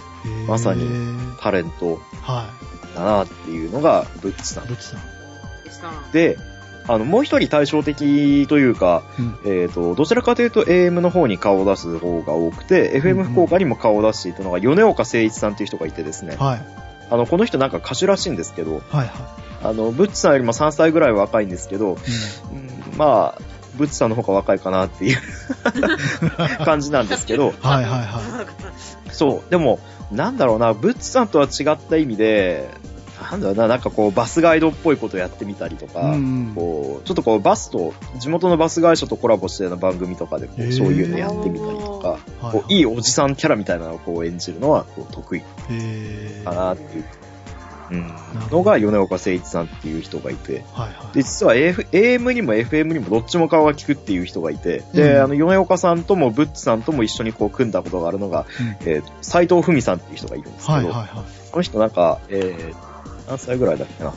[0.47, 0.87] まさに
[1.41, 2.51] タレントは
[2.95, 4.69] だなっていうのが、ブッチさんい。。
[4.69, 6.13] ぶちさん。
[6.13, 6.39] で、
[6.89, 16.63] あの、もう一人対照的というか、うんえっ、と、どちらかというと AM の方に顔を出す方が多くて、FM 福岡にも顔を出していたのが、米岡誠一さんっていう人がいてですね、はい。
[17.11, 21.93] あの、この人なんか歌手らしいんですけど、はいはあの、ブッチさんよりも3歳ぐらい若いんですけど、い。
[21.93, 23.43] うんまあ、
[23.77, 25.19] ブッチさんの方が若いかなっていう
[26.65, 28.21] 感じなんですけど、うんはいはいは
[29.13, 29.79] そう、でも、
[30.13, 32.71] なんだろうな、ブッチさんとは違った意味で、
[33.31, 36.05] なんだろうな、なんかこう、バスガイドっぽいことやってみたりとか、い。
[36.05, 36.17] うんう
[36.51, 36.55] ん。
[36.55, 42.19] こう、ちょっとこう、バスと、地元のバス会社とコラボしてるような番組とかで、こう、そういうのやってみたりとか、は
[42.51, 45.41] いこう、いいおじさんキャラみたいなのをこう演じるのは、こう、得意
[46.45, 47.05] かなっていう、
[48.51, 51.15] のが、米岡誠一さんっていう人がいて、はいはい。
[51.15, 58.47] で、実は AF AM にも FM にもどっちも顔が利くっていう人がいて、で、うんあの、米岡さんともブッチさんとも一緒にこう組んだことがあるのが、
[58.81, 61.09] えーと斎藤文さんっていう人がいるんですけど、はいはいはい。
[61.51, 64.13] この人なんか、えー、何歳ぐらいだっけな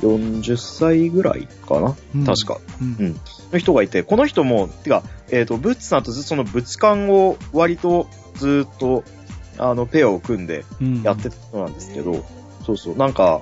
[0.00, 2.58] ?40 歳ぐらいかな、うん確か。
[2.80, 3.20] うんうん。
[3.52, 9.04] の人がいて、この人も、てか、えっ、と、ブッチさんとずっとそのブチカンを割とずっと、
[9.58, 12.24] あの、ペアを組んでうんやってた人なんですけど、
[12.68, 13.40] そうそう、なんか、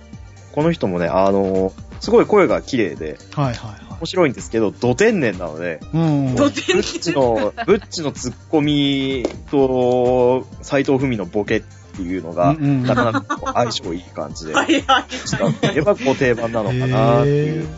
[0.53, 5.97] この人もね、あの、すごい声が綺麗で、はいはいは面白いんですけど、ド天然なので、い。
[5.97, 6.35] うん。
[6.37, 11.63] どブッチの、ブッチのツッコミと、斎藤文のボケっ
[11.97, 15.13] ていうのが、うんうんなかなかこう相性いい感じで、はいはい。
[15.13, 17.69] したって言えばこう定番なのかなっていう。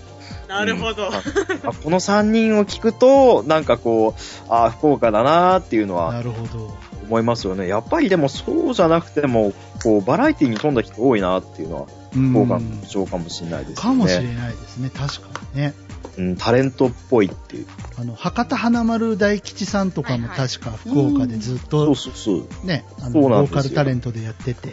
[0.48, 1.06] なるほど。
[1.06, 1.22] あ
[1.64, 6.76] あこの3人を聞くと、なんかこう、ああ、福岡だなっていうのはなるほど。
[7.08, 7.66] 思いますよね。
[7.66, 11.98] やっぱりでもそうじゃなくても、こう、バラエティに富んだ人多いなっていうのは、うん
[12.30, 13.82] 福岡の特徴かもしれないですよね。
[13.82, 14.90] かもしれないですね。
[14.90, 15.74] 確かにね。
[16.16, 17.66] うん、タレントっぽいっていう。
[17.98, 22.66] あの、博多華丸大吉さんとかも確か福岡でずっそとうそうそう。
[22.66, 24.72] ね、あの、そうなんですよローカルタレントでやってて、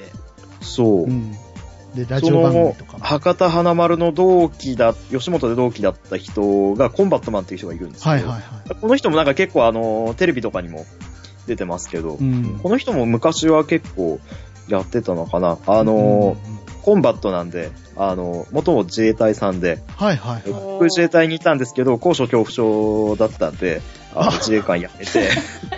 [0.62, 1.04] そう。
[1.04, 1.34] うん。
[1.94, 2.98] で、ラジオ番組とかも。
[2.98, 8.38] その博多華丸の同期だ、吉本で同期だった人が、コンバットマンっていう人がいるんですけど、はいはいは
[8.72, 8.76] い。
[8.76, 10.86] この人もなんか結構あの、テレビとかにも
[11.48, 14.20] 出てますけど、うんこの人も昔は結構
[14.68, 15.58] やってたのかな。
[15.68, 16.56] あの、うんうん
[16.86, 20.44] コンバットなんで、あの、元も自衛隊さんで、はいはいはい。
[20.52, 23.82] 僕自衛隊にいたんですけど、高所恐怖症だったんで、
[24.14, 25.32] あの自衛官辞めて、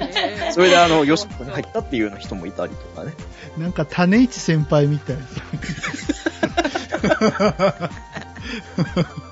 [0.51, 3.13] それであの、吉本に入ったっていうような人もいたりとかね。
[3.57, 5.15] なんか種市先輩みたい。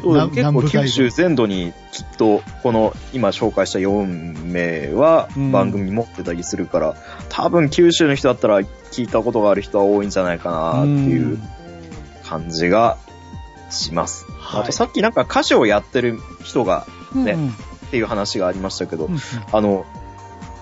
[0.00, 5.52] 結構九州全土にきっと、この今紹介した4名はうん。
[5.52, 6.96] 番組持ってたりするから、
[7.28, 11.38] 多分九州の人だったら聞いたことがある人は多いんじゃないかなっていう
[12.24, 12.98] 感じが
[13.70, 14.24] します。
[14.38, 14.62] はい。
[14.62, 17.50] あとさっきなんか歌手をやってる人がねうんうん。
[17.50, 17.52] っ
[17.90, 19.20] ていう話がありましたけど、うんうん。
[19.52, 19.84] あの、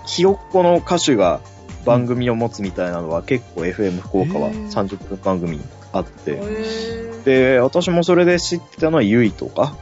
[0.07, 1.41] ひよっこの歌手が
[1.85, 4.71] 番組を持つみたいなのは結構 FM 福岡はへー。
[4.71, 5.61] 30分番組
[5.93, 9.75] あって、へで、私もそれで知ってたのはゆいとか、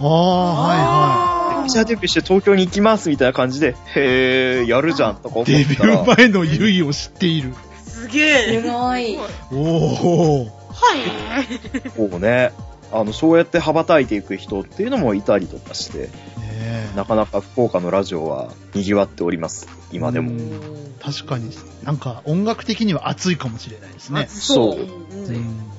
[0.00, 5.52] ああ、はいはメジャーデビューして東京に行きますみたいな感じで、へー、やるじゃんとか思っい。
[5.52, 7.54] デビュー前のゆいを知っている。
[7.54, 8.62] ーすげえ。
[8.62, 9.18] すごい。
[9.52, 10.44] おお。
[10.44, 10.50] は
[10.96, 11.90] い。
[11.96, 12.52] こうね、
[12.90, 19.68] あの、そうやって羽ばたいていく人っていうのもいたりとかして、ねえなかなか福岡のラジオは賑わっております。
[19.92, 20.30] 今でも。
[20.30, 21.50] うん確かに、
[21.82, 24.28] なんか音楽的には熱いかもしれないですね。
[24.28, 24.80] そう。
[24.80, 25.71] うん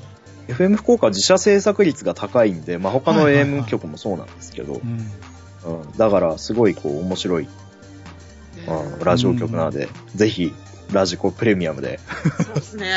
[0.53, 5.11] FM 福岡は自社制作率が高いんで、まあ、他の AM 局もそうなんですけど、うん
[5.65, 7.47] うん、だからすごいこう面白い、
[8.67, 10.53] うん、ラジオ局なので、ぜひ、
[10.91, 11.99] ラジコプレミアムで。
[12.43, 12.89] そうですね。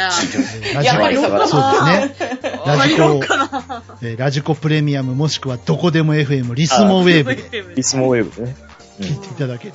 [0.75, 2.51] ラ ジやっぱりコ、そうかなそうですね。
[2.66, 8.57] ラジコラジコプレミアムもしくはどこでも FM、リスモウェーブでリスモウェーブでね。
[9.01, 9.75] 聞いていただける。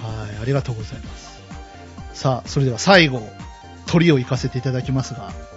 [0.00, 1.40] はい、ありがとうございます。
[2.14, 3.28] さあ、それでは最後、
[3.86, 5.51] 鳥を行かせていただきますが、はい。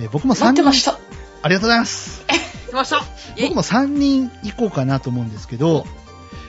[0.00, 0.98] えー僕も3人待ってま、した。
[1.42, 2.24] ありがとうございます。
[2.68, 3.02] 来ました。
[3.40, 5.84] 僕も3人行こうかなと思うんですけど、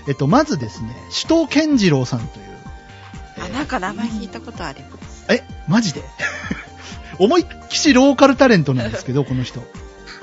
[0.07, 0.95] えっと、まずですね、
[1.27, 2.45] 首藤健次郎さんという、
[3.45, 5.25] あ、なんか名前聞いたことあります。
[5.29, 6.03] え、マジで？
[7.19, 9.61] 思いっきしローカルタレントなんですけど、 この人。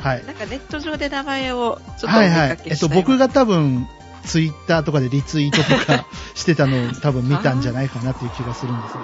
[0.00, 0.24] はい。
[0.24, 2.58] なんかネット上で名前をちょっとおはい見はい。
[2.64, 3.88] えっと、僕が多分、
[4.24, 9.00] ツイッターとかでリツイートとか してたのを多分見たんじゃないかなっていう気がするんですが、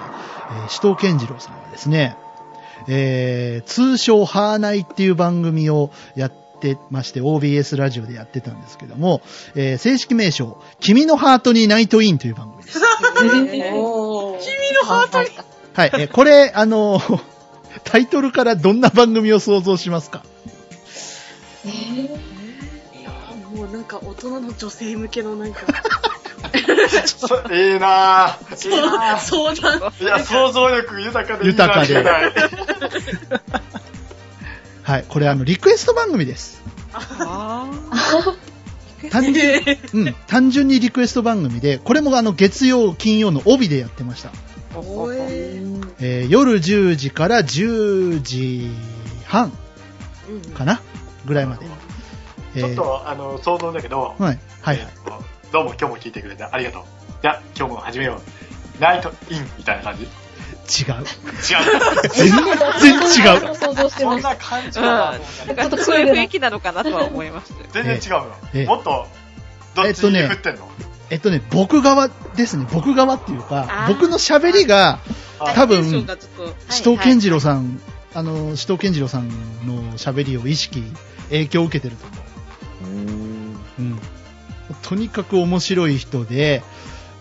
[0.52, 2.16] えー、首藤健次郎さんはですね、
[2.88, 9.22] えー、通称ハーナイっていう番組をやってまして、OBS ラジオでやってたんですけども、
[9.54, 12.80] えー、正式名称、君のハートにナイトインという番組です。
[13.20, 15.28] 君のハートに？
[15.74, 17.20] はい、えーこれ、あのー
[17.84, 20.24] タイトルからどんな番組を想像しますか？
[21.64, 22.04] えー？
[23.00, 23.12] いや
[23.54, 25.60] もうなんか大人の女性向けのなんか、
[26.02, 26.09] そ
[27.54, 28.68] いいなぁ。
[28.68, 29.20] いいなぁ。
[29.20, 29.92] 相談。
[30.00, 32.02] いや、想像力豊かでいいな豊かで
[34.82, 35.04] はい。
[35.08, 36.60] これあの、リクエスト番組です。
[36.92, 37.70] あ
[39.10, 39.62] 単純
[39.94, 44.30] うん、単純にリクエスト番組で、これもあの、月曜、金曜の帯でやってました。
[45.12, 45.62] え
[46.00, 48.70] えー夜10時から10時
[49.26, 49.52] 半
[50.54, 50.80] かな？
[51.26, 51.66] ぐらいまで。
[52.56, 54.38] えーちょっと、あの、想像だけど、はい。
[54.62, 54.82] はいえ。
[54.82, 55.22] っと
[55.52, 56.82] どうも今日も聞いてくれてありがとう。
[57.22, 58.20] じゃあ、今日も始めよ
[58.78, 58.80] う。
[58.80, 60.94] ナイトインみたいな感じ違う。
[60.94, 61.04] 違う。
[62.14, 63.54] 全然違う。
[63.56, 64.22] 想像してそん。
[64.22, 67.72] な感じかなと思ったなんかそういう雰囲気なのかなとは思いました。
[67.72, 68.34] 全然違うの。
[68.54, 69.06] ええもっと、
[69.74, 70.68] どっちに振ってんの、
[71.10, 72.66] えっとね、僕側ですね。
[72.72, 75.00] 僕側っていうかあ、ー僕の喋りが、
[75.40, 77.80] あ多テンション分、がちょっと、紫藤健次郎さん、
[78.14, 79.28] あの、紫藤健次郎さん
[79.66, 80.84] の喋りを意識、
[81.30, 82.16] 影響を受けてると思
[82.82, 83.54] うーん。
[83.54, 83.58] う。
[83.80, 84.00] うん。
[84.82, 86.62] とにかく面白い人で、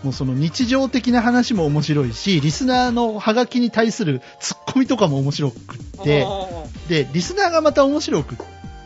[0.02, 5.58] もうその日常的な話も面白いし、リスナーのハガキに対するツッコミとかも面白くっ
[6.04, 6.26] て、
[6.88, 8.36] で、リスナーがまた面白く、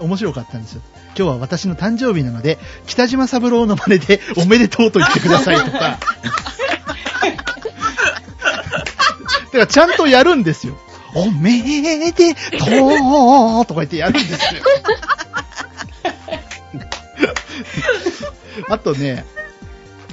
[0.00, 0.82] 面白かったんですよ。
[1.16, 5.78] 今日は私の誕生日なので、北島三郎の真似でおめでとうと言ってくださいとか。
[5.78, 5.98] だ
[9.52, 10.76] からちゃんとやるんですよ。
[11.14, 11.62] おめ
[12.10, 14.62] でとうとか言ってやるんですよ。
[18.68, 19.24] あとね、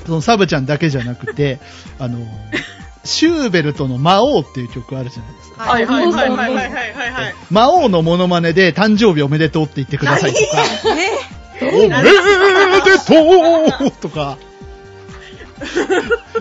[0.06, 1.60] そのサブちゃんだけじゃなくて、
[1.99, 2.20] あの、
[3.04, 5.64] シューベルトの魔王っていう曲あるじゃないですか。
[5.64, 7.36] はいはいはいはいはいはいはい。
[7.49, 10.64] 魔王のモノマネで誕生日おめでとうって言ってくださいとか、
[11.62, 11.89] おめで
[13.80, 14.38] とうとか、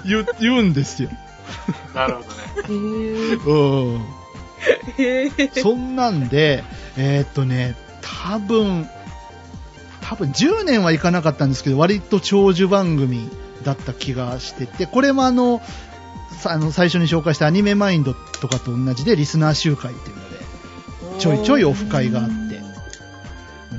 [0.05, 1.11] 言う言うんですよ。
[1.95, 2.91] なるほどね。
[3.47, 5.63] うん。
[5.63, 6.65] そんなんで、
[6.97, 8.89] えーっとね、多分、
[10.11, 13.31] 多分10年はいかなかったんですけど、割と長寿番組
[13.63, 15.63] だった気がしてて、これもあの、
[16.37, 22.61] さあの最初に紹介したアニメマインドとかと同じでリスナー集会っていうので、ちょいちょいオフ会があって、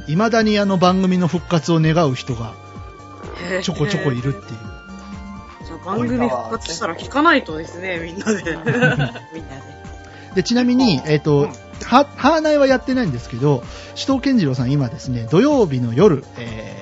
[0.08, 2.54] 未だにあの番組の復活を願う人が
[3.62, 4.60] ちょこちょこいるっていう。
[5.66, 8.42] じゃあ番組復活したら聞かないとですね、みんなで。
[8.56, 9.14] みんなで。
[10.36, 11.50] で、ちなみに、えっ、と、
[11.86, 13.64] は、ハーナイはやってないんですけど、
[13.96, 16.82] 首藤健次郎さん今ですね、土曜日の夜、え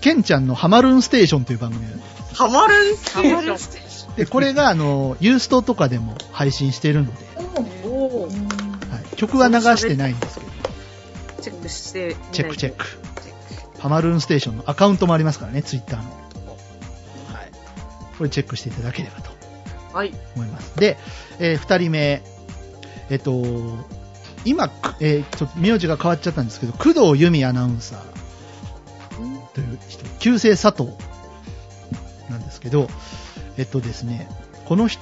[0.00, 4.14] ー、ケンちゃんのハマルーンステーションという番組をやってハマるんすハマるステーション。
[4.16, 10.50] で、これが、あの、ユーストとかでも配信しているので、はい、曲は流してないんですけど、
[11.42, 12.16] チェックして。
[12.32, 12.86] チェックチェック。
[13.78, 16.10] ハマルーンステーションのアカウントもありますからね、ツイッターの。
[16.10, 17.50] はい。
[18.16, 19.30] これチェックしていただければと
[19.92, 20.12] はい。
[20.34, 20.72] 思います。
[20.76, 20.96] で、
[21.38, 22.22] えー二人目、
[23.10, 23.42] えっと、
[24.44, 24.70] 今、
[25.00, 28.00] えーちょっと名字が変わっちゃったんですけど、工藤由美アナウンサー
[29.54, 30.90] という人、旧姓佐藤
[32.30, 32.88] なんですけど、
[33.56, 34.28] えっとですね、
[34.64, 35.00] この人、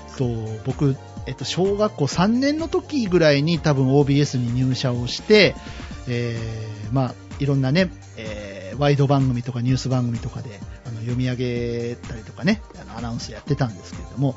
[0.65, 5.55] 僕、えっと、小学校3年の時ぐらいに多分 OBS に入社をして、
[6.09, 14.35] えーまあ、いろんなね、えーワイド番組とかニュース番組とかであの読み上げたりとかね、あのアナウンスやってたんですけれども、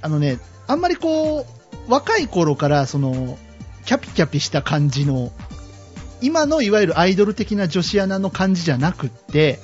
[0.00, 1.44] あのね、あんまりこう、
[1.92, 3.38] 若い頃からその、
[3.84, 5.32] キャピキャピした感じの、
[6.20, 9.58] 今のいわゆるアイドル的な女子アナの感じじゃなくって、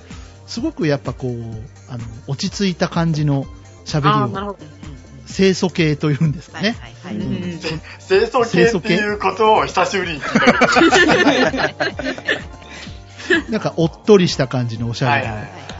[0.46, 1.32] すごくやっぱこう、
[1.88, 3.46] あの、落ち着いた感じの
[3.84, 4.56] 喋りを。
[5.26, 6.76] 清楚系というんですかね。
[8.08, 10.40] 清楚系っていうことを久しぶりに聞い
[10.90, 13.50] たけど。
[13.50, 15.28] なんかおっとりした感じのおしゃれ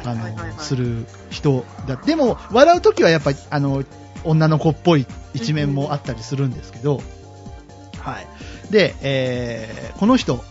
[0.04, 1.94] を、あの、する人だ。
[1.94, 3.84] でも、笑うときはやっぱり、あの、
[4.24, 7.00] 女の子っぽい一面もあったりするんですけど、
[8.10, 8.26] はい。
[8.70, 10.44] で、えーこの人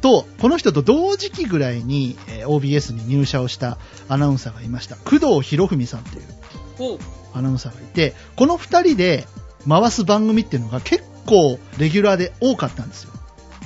[0.00, 4.96] と、この人と同時期ぐらいに、えー OBS に入社をしたアナウンサーがいました。
[4.96, 6.98] 工藤博文さんという。
[7.34, 9.26] アナウンサーがいて、この二人で
[9.68, 13.12] 回す番組っていうのが結構レギュラーで多かったんですよ。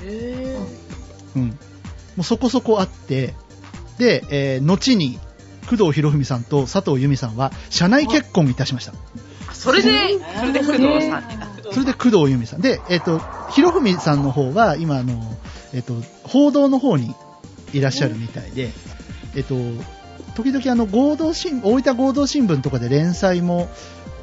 [0.03, 0.57] へ
[1.37, 1.47] うん。
[1.49, 1.55] も
[2.19, 3.35] うそこそこあって、
[3.99, 5.19] で、えー後に、
[5.69, 8.93] 工藤博文さんと佐藤由美さんは、社内結婚いたしました。
[9.49, 9.91] あ、それで、
[10.39, 10.79] それで工藤
[11.11, 11.58] さんになった。
[11.73, 12.61] それで工藤由美さん。
[12.61, 13.19] で、えっ、と、
[13.51, 15.21] 博文さんの方は、今、あの、
[15.73, 15.95] えっ、と、
[16.25, 17.15] 報道の方に
[17.73, 18.71] いらっしゃるみたいで、
[19.37, 19.55] えっ、と、
[20.35, 23.69] 時々あの、合同新、大分合同新聞とかで連載も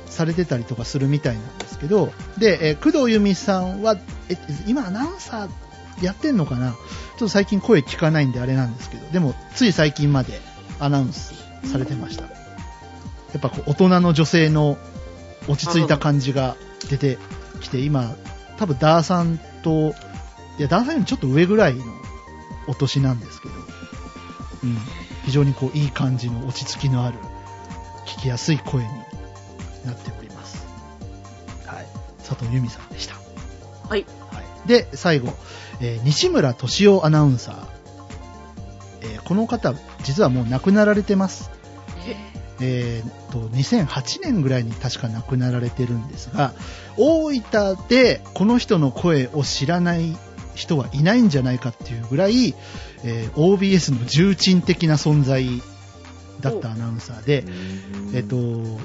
[0.08, 3.98] されてたりとかするみたいなんですけど、で、えー工藤由美さんは、
[4.30, 4.38] え、
[4.68, 6.72] 今アナウンサーやってんのかな？
[6.72, 10.40] ちょっと最近声聞かないんであれなんですけど、でも、つい最近まで
[10.80, 11.34] アナウンス
[11.66, 12.24] されてました。
[12.24, 12.30] や
[13.38, 14.78] っぱこう、大人の女性の
[15.48, 16.56] 落ち着いた感じが
[16.90, 17.18] 出て
[17.66, 18.16] きて、今、
[18.58, 19.94] 多分ダーさんと、
[20.58, 21.84] いや、ダーさんよりちょっと上ぐらいの
[22.68, 23.56] お年なんですけど、
[24.64, 24.78] うん、
[25.26, 27.18] 非常にこう、いい感じの落ち着きのある、
[28.06, 28.90] 聞きやすい声に
[29.86, 30.66] なっております。
[31.66, 31.86] はい。
[32.20, 33.16] 佐藤由美さんでした。
[33.88, 34.06] はい。
[34.32, 34.68] はい。
[34.68, 35.34] で、最後、
[35.82, 37.66] えー西村敏夫アナウンサー。
[39.02, 41.52] えーこの方、実はもう亡くなられてます。
[42.62, 46.54] えーと、2008年ぐらいに確か亡くなられてるんですが、
[46.98, 50.16] 大分でこの人の声を知らない
[50.56, 52.56] 人はいないんじゃないかっていうぐらい、
[53.04, 55.46] えー OBS の重鎮的な存在
[56.42, 57.44] だったアナウンサーで、
[58.14, 58.80] えっと、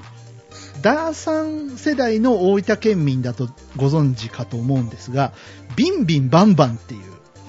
[0.83, 5.33] ダーさん世代の大分県民だとご存知かと思うんですが、
[5.77, 7.01] ビンビンバンバンっていう、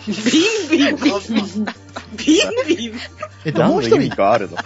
[0.07, 1.65] ビンビンビンビン。
[2.17, 2.93] ビンビン。
[3.45, 4.57] えっと、もう一人、かあるの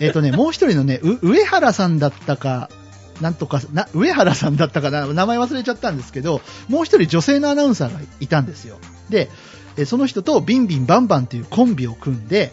[0.00, 2.70] えっとね、もう一人のね、う上原さんだったか、
[3.20, 8.78] なんとか、な、上原さんだったかな、名前忘れちゃったんですけど、もう一人女性のアナウンサーがいたんですよ。
[9.10, 9.30] で、
[9.76, 12.52] えその人とビンビンバンバンっていうコンビを組んで、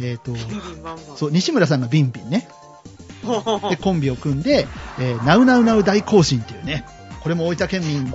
[0.00, 1.16] えっ、と、ビンビンバンバン。
[1.16, 2.48] そう、西村さんがビンビンね。
[3.70, 4.66] で、コンビを組んで、
[4.98, 6.84] えーナウナウナウ大行進っていうね、
[7.22, 8.12] これも大分県民、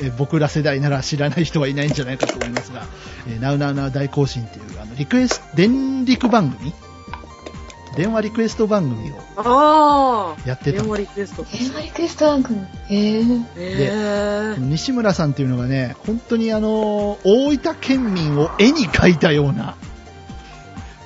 [0.00, 2.86] えー僕ら世代なら知らない人はいないんじゃないかと思いますが、
[3.28, 6.72] えーナウナウナウ大行進っていう、あの、リクエスト、電力番組？
[7.96, 10.36] 電話リクエスト番組を。
[10.46, 10.88] やってた電。
[10.88, 11.42] 話リクエスト。
[11.44, 12.60] 電話リクエスト番組？
[12.60, 14.60] へぇえー。
[14.60, 19.74] 西村さんっていうのがね、本当にあの、大分県民を絵に描いたような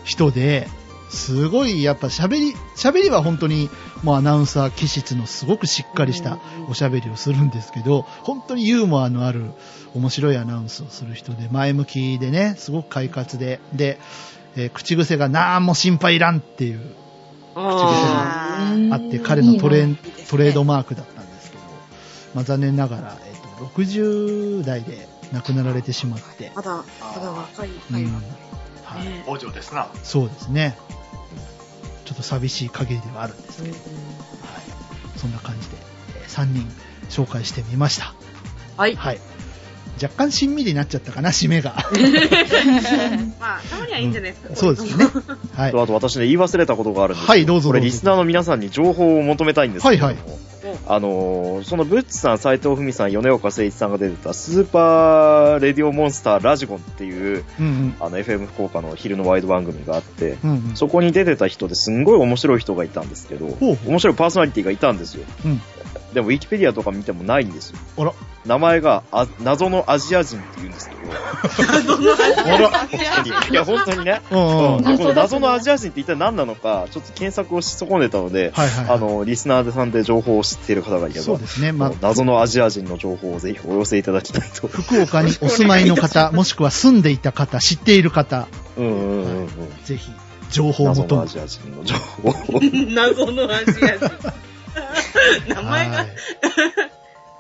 [0.05, 0.69] 人で、
[1.13, 3.69] すごいやっぱ喋り、喋りは本当に
[4.03, 6.39] もうアナウンサー気質のすごくしっかりした
[6.69, 9.51] おしゃべりをするんですけど、本当にユーモアのある
[9.95, 13.99] 面白いアナウンスをする人で、前向きでね、すごく快活で、で、
[14.57, 16.81] えー口癖がなんも心配いらんっていう
[17.55, 19.99] ああって、彼のトレいいン
[20.31, 21.63] トレードマークだったんですけど、
[22.35, 26.49] まあ、残念ながら、えっと60代で亡くなられてしまって。
[26.49, 27.69] ー、まだ、まだ若い。
[27.69, 28.07] うん。
[28.83, 29.25] はい。
[29.27, 29.89] 王女ですな。
[30.03, 30.77] そうですね。
[32.05, 35.77] ちょっと寂しい限りではあるんですけど、はい、そんな感じで、
[36.25, 36.69] え3人
[37.09, 38.15] 紹介してみました。
[38.77, 38.95] はい。
[38.97, 39.21] はい。
[40.03, 41.77] 若干しんみりになっちゃったかな、締めが。
[43.39, 44.57] まあ、たまにはいいんじゃないですか。
[44.57, 45.07] そうですね。
[45.55, 45.71] はい。
[45.71, 50.52] あと私ね、言い忘れたことがあるんですけはいどうぞこれどうぞリスナーの皆さんに情報を求めたいんですけども、はい
[50.87, 57.95] あのーそのブッツさん、斉藤文さん、米岡誠一さんが出てたスーパーレディオモンスターラジゴンっていう、うんうん。
[58.01, 60.77] あの、FM 福岡の昼のワイド番組があって、うんうん。
[60.77, 65.25] そこに出てた人ですんごい面白い人がいたんですけど、ほうほう面白いパーソナリティがいたんですよ。
[65.45, 65.61] うん
[66.13, 67.79] でも、ウィキペディアとか見てもないんですよ。
[67.99, 68.13] あら。
[68.45, 72.71] 名前が、あ謎のアジア人って言うんですけど、あら。
[72.71, 74.21] 本当にいや、本当にね。
[74.31, 74.83] うんうん。
[74.83, 81.73] でこの謎のアジア人って一体何なのか、ちょっと検索をし損ねたので、はいはい、あの、リスナーさんで情報を知っている方がいればそう、ですね。
[81.73, 84.67] まあ、謎のアジア人の情報をぜひお寄せいただきたいと。
[84.67, 89.49] 福岡にお住まいの方、 もしくは住んでいた方、知っている方、うんうんうんうん。
[89.85, 90.11] ぜひ、
[90.51, 92.35] 情報を謎求めのアジア人の情報を。
[92.93, 94.33] 謎のアジア人。
[95.49, 96.09] 名前がはい。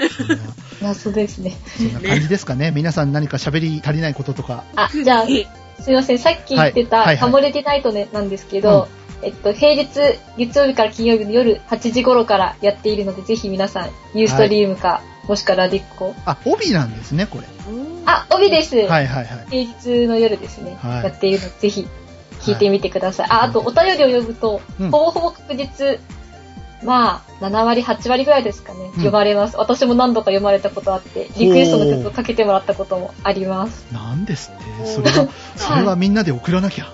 [0.08, 0.36] そんな
[0.82, 1.56] 謎ですね。
[1.76, 2.70] そんな感じですかね。
[2.70, 4.64] 皆さん何か喋り足りないこととか。
[4.74, 5.26] あ、じゃあ、
[5.80, 6.18] すいません。
[6.18, 8.88] さっき言ってはいはいはいた、カモレディナイトねなんですけど、
[9.22, 9.88] えっと、平日、
[10.36, 16.14] 月曜日から金曜日の夜8時頃からやっているので、ぜひ皆さん、ユーストリームか、もしくはラディッコ。
[16.26, 17.44] あ、帯なんですね、これ。
[18.04, 18.76] あ、帯です。
[18.76, 19.26] はいはいはい。
[19.50, 20.76] 平日の夜ですね。
[20.80, 21.86] はいやっているので、ぜひ、
[22.40, 23.26] 聞いてみてください。
[23.30, 26.00] あ、あと、お便りを読むと、うんほぼほぼ確実、
[26.84, 29.56] まあ、7割、8割ぐらいですかね、読まれます。
[29.56, 33.86] 私も何度か読まれたことあって、リクエストの曲をかけてもらったこともあります。
[33.92, 34.86] なんですって？
[34.86, 36.92] それは、それはみんなで送らなきゃ。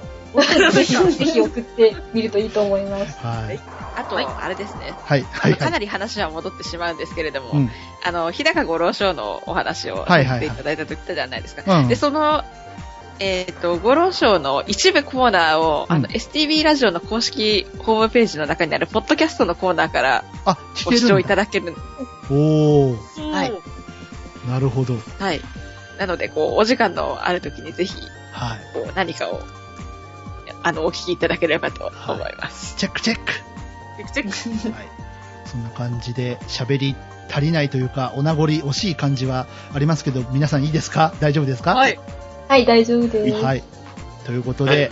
[0.72, 3.18] ぜひ、ぜひ送ってみるといいと思います。
[3.18, 3.59] はい。
[3.97, 4.95] あと、あれですね。
[5.05, 7.70] はい、はい、かないり話は戻ってしまうんですけれども、うん。
[8.05, 11.80] あの、日高五郎賞のお話をさせていただいたと言ったじゃないですか。
[11.80, 12.45] うんで、その、
[13.21, 21.25] えっ、と、五郎賞の一部コーナーを、あの、うん STB ラジオの公式ホームページの中にある、ポッドキャストのコーナーからあ、聞ご視聴い。
[21.25, 21.75] ただける。
[22.31, 23.53] おー、はい
[24.49, 24.95] なるほど。
[25.19, 25.41] はい。
[25.99, 27.95] なので、こう、お時間のある時にぜひ、
[28.33, 28.61] はい。
[28.73, 29.41] こう、何かを、
[30.62, 32.77] あの、お聞きいただければと思います。
[32.77, 33.33] チェックチェック。
[34.14, 34.69] チェックチェック。
[34.71, 34.89] はい。
[35.45, 36.95] そんな感じで喋り
[37.31, 41.12] 足りないというか、お名残惜しい感じはありますけど、皆さんいいですか？
[41.21, 41.75] 大丈夫ですか？
[41.75, 41.99] はい。
[42.49, 43.44] はい、大丈夫です。
[43.44, 43.62] はい。
[44.24, 44.90] ということで、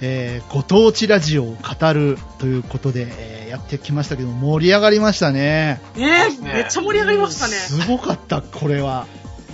[0.00, 5.80] えーご当地ラジオを語るということで、えーやってきましたけど、盛り上がりましたね。
[5.96, 7.54] ねそうですねめっちゃ盛り上がりましたね。
[7.54, 9.06] すごかった、これは。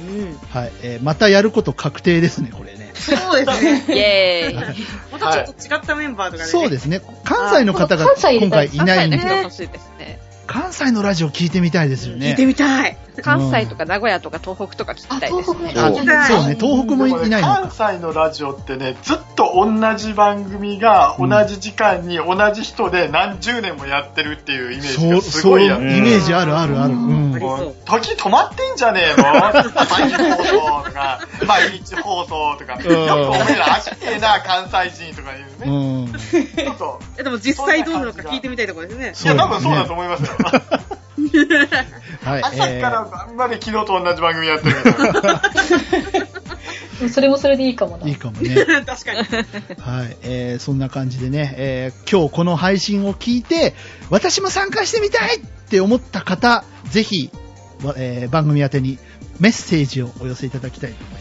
[0.02, 0.36] うん。
[0.50, 0.72] はい。
[0.82, 2.92] えーまたやること確定ですね、これね。
[2.94, 3.84] そうですね。
[4.52, 4.86] イェーイ。
[5.12, 6.48] またちょっと違ったメンバーとかでね。
[6.48, 7.02] そうですね。
[7.24, 9.18] 関西の方が今回いないんで。
[10.46, 12.28] 関西のラジオ聞いてみたいですよね。
[12.28, 12.96] 聞いてみたい。
[13.22, 15.72] 関西とか名古屋とか東北とか聞きたいですね。
[15.76, 17.92] あそうあそうね、東北もいないの関か。
[17.94, 25.84] 西のラジオってね、ずっと同じ番組が同じ時間に同じ人で何十年もやってるっていうイメージそう、がすそう、イごいやる。
[25.84, 26.94] メージあるあるある。
[26.94, 27.26] うん
[27.84, 29.24] 時止まってんじゃねえの？
[29.32, 36.06] 毎日放送とか、毎日放送とか、よくおめえら飽きてえな、関西人とか言うね。
[36.06, 36.12] うん。
[36.12, 39.30] ちょっと、えでも実際どうなのか聞いてみたいところですね。
[39.32, 40.36] いや、多分そうだと思いますよ。
[42.26, 42.42] はい。
[42.42, 45.42] 朝から晩まで昨日と同じ番組やってるみたいな。
[47.12, 48.08] それもそれでいいかもな。
[48.08, 48.56] いいかもね。
[48.84, 49.18] 確かに。
[49.18, 50.16] はい。
[50.22, 53.74] えー、そんな感じでね、えー、今日この配信を聞いて、
[54.10, 57.30] 私も参加してみたいって思った方、ぜひ、
[57.84, 58.98] わえー番組宛てに
[59.38, 61.15] メッセージをお寄せいただきたいと。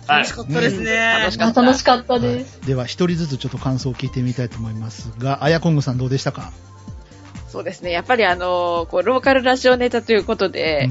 [0.08, 1.18] 楽しかったですね。
[1.20, 2.60] 楽しかったあ楽しかったです。
[2.66, 6.52] では、一人ずつちょっと感想を聞いてみたいと思いますが、あやこんぐさんどうでしたか？
[7.50, 7.90] そうですね。
[7.90, 10.88] やっぱりあの、こう、ローカルラジオネタということで、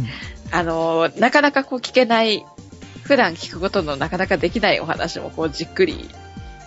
[0.52, 2.46] あの、なかなかこう聞けない、
[3.04, 6.10] 普段聞くことのなかなかできないお話もこうじっくり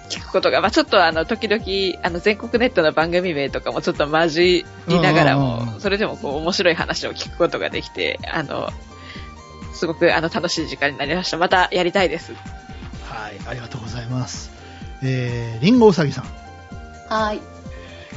[0.09, 8.71] 聞くことが、まあちょっとあの、時々、あの、全国ネットの番組名とかもちょっと混じりながらうんうんうんも、それでもこう面白い話を聞くことができて、あの、
[9.75, 11.39] すごくあの、楽しい時間になりました。
[11.39, 12.33] またやりたいです。
[13.09, 14.51] はい、ありがとうございます。
[15.03, 16.25] えー、りんごうさぎさん。
[17.09, 17.41] はい。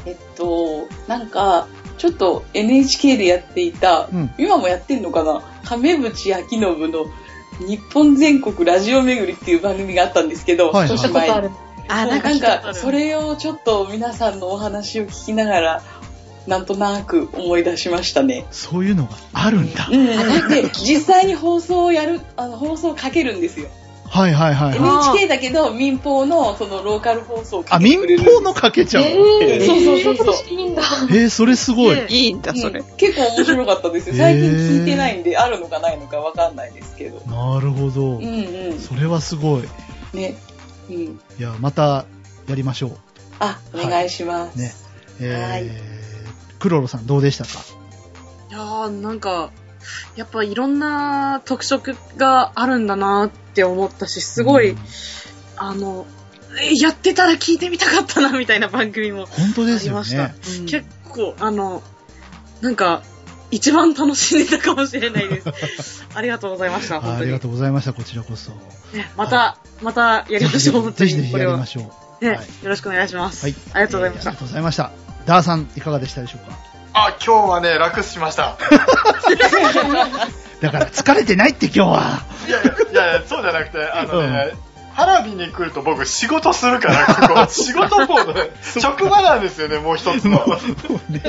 [0.06, 4.30] えっと、なんか、ちょっと NHK でやっていた、うん。
[4.38, 5.42] 今もやってんのかな？
[5.64, 7.06] 亀渕明信の
[7.58, 11.32] 日本全国ラジオ巡りっていう番組があったんですけど、はいはたこと
[11.88, 12.74] あなんかなん聞いたことある。
[12.74, 15.82] か、それをちょっと皆さんのお話を聞きながら、
[16.46, 18.46] なんとなく思い出しましたね。
[18.50, 19.88] そういうのがあるんだ。
[19.90, 20.06] うん、
[20.48, 23.68] で、実際に放送をやる、あの、放送をかけるんですよ。
[24.08, 24.76] はいはいはい。
[24.76, 27.98] NHK だけど、民放の、その、ローカル放送あ、民。
[28.18, 29.04] 放のかけちゃう。
[29.04, 30.82] えー、そうそうそうそういいんだ。
[31.10, 31.96] えー、それすごい。
[31.96, 32.80] ねいいんだ、それ。
[32.80, 34.14] うん結構面白かったですよ。
[34.16, 37.20] 最近聞いてないんで、あるのかないのかわかんないですけど。
[37.26, 38.24] なるほどうん。
[38.24, 38.78] うん。
[38.78, 39.64] それはすごい。
[40.14, 40.36] ね。
[40.88, 40.96] うん。
[40.96, 42.06] いや、また
[42.48, 42.96] やりましょ
[43.40, 44.58] あ、お願いします。
[45.20, 45.22] う。
[45.22, 45.34] ね。
[45.34, 47.50] はいえー、クロロさんどうでしたか？
[48.50, 49.50] いやー、なんか、
[50.16, 54.78] やっぱいろんな特色があるんだなって思ったし、すごい、うん
[55.58, 56.06] あの、
[56.60, 60.28] えやってたら聞いてみたかったな、みたいな番組も本当ですよありました。
[60.28, 60.34] ね。
[60.60, 61.82] うん結構、あの、
[62.60, 63.02] なんか、
[63.50, 66.04] 一番楽しんでたかもしれないです。
[66.14, 67.38] ありがとうございました、ありが。
[67.40, 68.50] とうございました、こちらこそ。
[68.94, 70.92] ねまた、またやりましょう。
[70.92, 71.64] ぜひぜひやりま。
[71.64, 72.24] しょう。
[72.24, 73.44] ね、はいよろしくお願いします。
[73.44, 73.54] はい。
[73.72, 74.38] ありがとうございましたえーありが。
[74.40, 74.90] とうございました。
[75.26, 76.75] ダーさん、いかがでしたでしょうか？
[76.98, 78.56] あ、今日はね、楽しました。
[80.62, 82.22] だから疲れてないって今日は。
[82.48, 84.54] いやいや、そうじゃなくて、あのね、
[84.96, 90.38] 花火に来ると僕仕事するから、ここ、 仕事モードで、職場なんですよね、もう一つの。
[91.10, 91.20] ね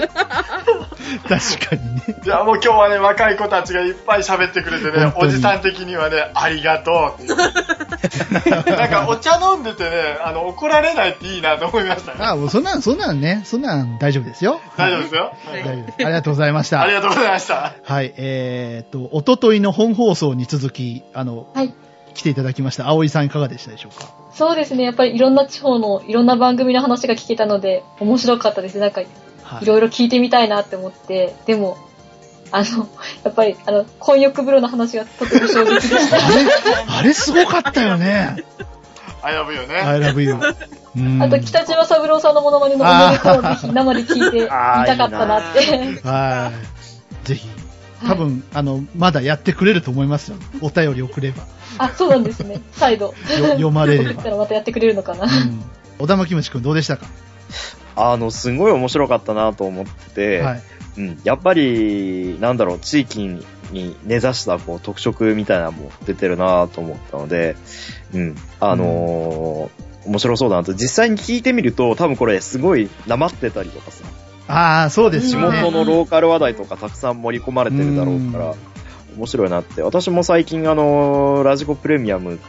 [1.27, 2.01] 確かにね。
[2.23, 7.27] いや、もう今日はね、若い子たちがいっぱい喋ってくれてねおじさん的にはね、ありがとうっ。
[8.77, 12.19] なんかお茶飲んでてね、あの、怒られないっていいなと思いましたね。
[12.21, 14.61] あ、もうそんなん、そんなんね、そんなん大丈夫ですよ。
[14.77, 15.33] 大丈夫ですよ。
[15.45, 15.95] 大丈夫です。
[15.99, 16.81] ありがとうございました。
[16.81, 17.73] ありがとうございました。
[17.83, 21.73] はい、えーっと、おとといの本放送に続き、あの、はい。
[22.17, 22.87] 来ていただきました。
[22.89, 24.09] 葵さんいかがでしたでしょうか？
[24.33, 24.83] そうですね。
[24.83, 28.77] やっぱりいろんな地方のいろんな番組の話が聞けたので、面白かったです。
[28.79, 29.07] なんか、い
[29.43, 31.77] はいろいろ聞いてみたいなって思って、でも、
[32.51, 32.87] あの、
[33.23, 36.17] やっぱり、あの、混浴風呂の話がとても衝撃でした。
[36.17, 36.45] あれ、
[36.99, 38.43] あれすごかったよね。
[39.21, 39.75] I love you ね。
[39.75, 40.37] I love you.
[40.97, 46.07] うんあと、北島三郎さんのモノマネのおめでとうをぜひ生で聞いてみたかったなって。
[46.07, 46.51] は
[47.23, 47.27] い。
[47.27, 47.47] ぜひ。
[48.07, 50.37] 多分、あの、まだやってくれると思いますよ。
[50.61, 51.43] お便り送れば。
[51.77, 52.61] あ、そうなんですね。
[52.71, 53.13] 再度。
[53.27, 55.25] 読まれればたらまたやってくれるのかな。
[55.25, 55.29] うん。
[55.99, 57.05] 小田牧虫くんどうでしたか？
[57.95, 60.61] あの、すごい面白かったなと思ってて、はい。
[60.97, 63.19] うん、やっぱり、なんだろう、地域
[63.71, 67.55] に根ざしたこう特色みたいなのも出てるなと思ったので、
[68.13, 70.73] うん、あのー面白そうだなと。
[70.73, 74.05] 実際に聞いてみると、多分これすごいなまってたりとかさ、
[74.47, 75.41] ああ、そうですね。
[75.41, 78.55] 元のローカル話題とかたくさん盛り込まれてるだろうから、
[79.17, 79.81] 面白いなって。
[79.81, 82.39] 私も最近あのーラジコプレミアム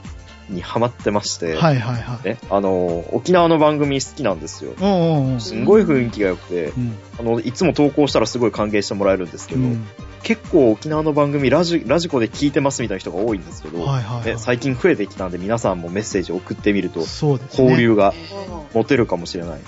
[0.51, 2.27] にハマってまして、はいはいはい。
[2.27, 4.73] ね、あの、沖縄の番組好きなんですよ。
[4.81, 6.97] おうおうすんごい雰囲気が良くて、うん。
[7.19, 9.87] あの、いつも投稿したらすごい歓迎してもらえるんですけど、うん。
[10.23, 17.71] 結構沖縄の番組ラジ、ラジコで聞いてますみたいな人が多いんですけど、はいはいはいね最近増えてきたんで皆さんもメッセージ送ってみると、そうですね。
[17.71, 18.13] 交流が
[18.75, 19.61] 持てるかもしれない。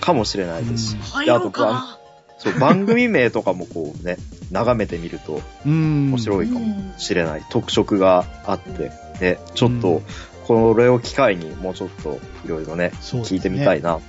[0.00, 0.94] かもしれないですし。
[0.94, 1.97] うん入ろうかな。
[2.38, 4.16] そう、番組名とかもこうね、
[4.50, 6.08] 眺めてみるとうん。
[6.10, 7.42] 面白いかもしれない。
[7.50, 10.02] 特色があって、ね、ちょっと、
[10.46, 14.02] これを機会にもうちょっといろいろね、聞いてみたいなと、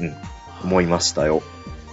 [0.00, 0.14] うん、
[0.64, 1.42] 思いましたよ。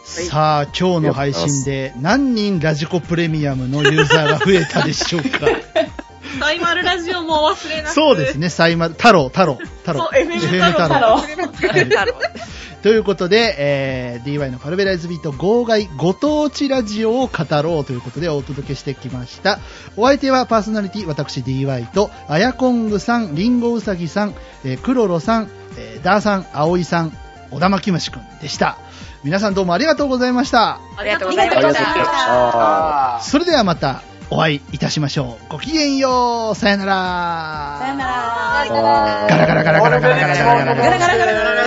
[0.03, 5.47] さあ、今日の配信で何人ラジコプレミアムのユーザーが増えたでしょうか？
[6.39, 7.93] サイマルラジオもお忘れなく。
[7.93, 9.99] そうですね、サイマル、太郎、太郎、太郎。
[9.99, 10.39] そう FM
[10.71, 12.56] 太郎だろう。
[12.83, 19.59] ということで、えー、DY のパルベライズビート号外ご当地ラジオを語ろうということでお届けしてきました。
[19.95, 27.17] お相手はパーソナリティ、私 DY と、あやこんぐさん、りんごうさぎさん、えー、クロロさん、えー、ダーさん、あおいさん、
[27.49, 28.77] 小田巻虫くんでした。
[29.23, 30.79] 皆さんどうもありがとうございました。
[30.97, 32.05] ありがとうございましありがとうございまた。
[32.05, 33.15] した。
[33.17, 35.51] あそれではまたお会いいたしましょう。
[35.51, 36.55] ごきげんよう。
[36.55, 37.77] さよなら。
[37.79, 38.65] さよなら。
[38.67, 41.61] さよならガラガラガラガラガラガラガラガラガラガラガラガラガラガラガ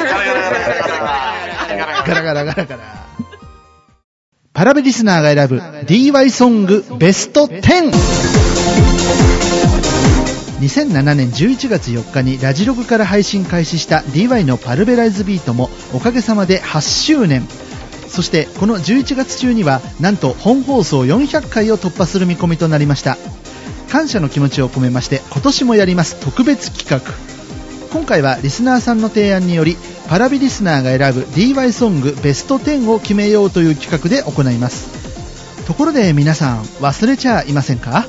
[1.14, 2.82] ラガラガラガラガラ。
[4.52, 7.92] パラベリスナーが選ぶ DY ソングベスト 10!
[10.60, 17.48] 2007年11月4日にラジログから配信開始した DY のパルベライズビートもおかげさまで8周年。
[18.10, 23.16] そしてこの11月中にはなんと本放送400回を突破する見込みとなりました。
[23.90, 27.12] 感謝の気持ちを込めまして今年もやります特別企画。
[27.92, 29.76] 今回はリスナーさんの提案により
[30.08, 38.06] パラビリスナーが選ぶ DY ソングベスト10を決めようという企画で行いますところで皆さん忘れちゃいませんか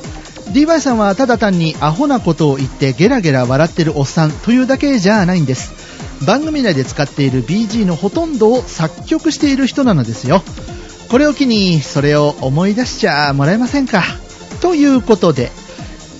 [0.53, 5.90] ？DY さんはただ単にアホなことを言ってゲラゲラ笑ってるおっさんというだけじゃないんです
[6.25, 10.43] 番組内で使っている BG のほとんどを作曲している人なのですよ。
[11.09, 14.03] これを機にそれを思い出しちゃもらえませんか？
[14.61, 15.51] ということで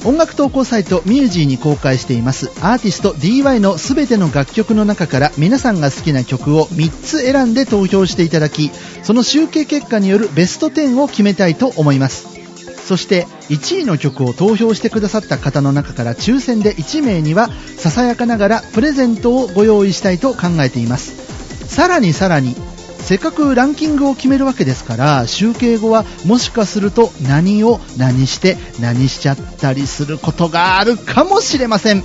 [0.03, 2.49] 音楽投稿サイトミュージーに公開しています。
[2.61, 8.71] アーティスト DY のすべての楽曲の中から皆さんが好きな曲を3つ選んで投票していただき
[9.03, 12.30] その集計結果によるベスト10を決めたいと思います。
[12.91, 21.69] そして1位の曲を投票してくださった方の中から抽選で1名にはささやかながらプレゼントをご用意したいと考えています。
[21.73, 22.53] さらにさらに
[22.99, 32.03] せっかくランキングを決めるわけですから集計後はもしかすると何を何して何しちゃったりすることがあるかもしれません。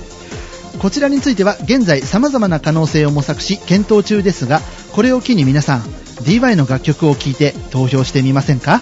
[0.79, 4.61] こちらについては現在様々な可能性を模索し検討中ですが
[4.93, 8.79] これを機に皆さん DY の楽曲を聴いて投票してみませんか？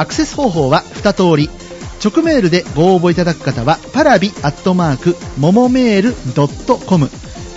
[0.00, 1.50] アクセス方法は2通り。
[2.02, 7.10] 直メールでご応募いただく方はパラビアットマークももメールドットコム。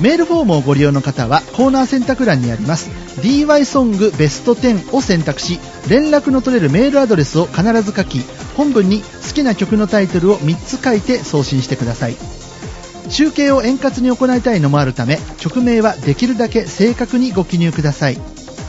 [0.00, 2.90] メールフォームをご利用の方はコーナー選択欄にあります。
[3.20, 8.20] DY ソングベスト10を選択し連絡の取れるメールアドレスを必ず書き
[8.56, 12.16] 本文に好きな曲のタイトルを3つ書いて送信してください。
[13.08, 18.18] 集計を円滑に行いたいのもあるため曲名はできるだけ正確にご記入ください。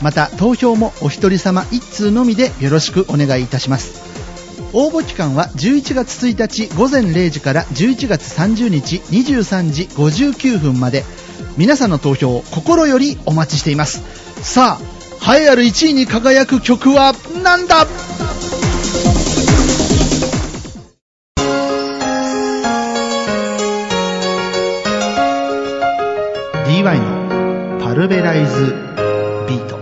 [0.02, 4.05] また投票もお一人様1通のみでよろしくお願いいたします。
[4.72, 11.04] 応募期間は11月1日午前0時から11月30日23時59分まで。
[11.56, 14.02] 皆さんの投票を心よりお待ちしています。
[14.42, 17.86] さあ栄えある1位に輝く曲は何だ
[26.66, 28.74] ？DY のパルベライズ
[29.48, 29.75] ビート。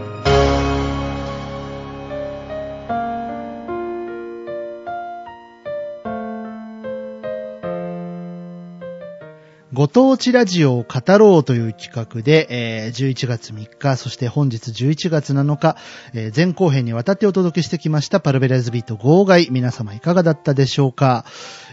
[9.94, 15.76] 当地ラジオを語ろうという企画で、えー11月3日、そして本日11月7日、
[16.14, 21.24] えー前後編にわたってお届けしてきましたパルベラズビート号外、皆様いかがだったでしょうか？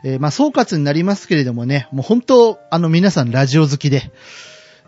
[0.03, 4.11] えーまあ総括になりますけれどもね、もう本当、あの皆さんラジオ好きで、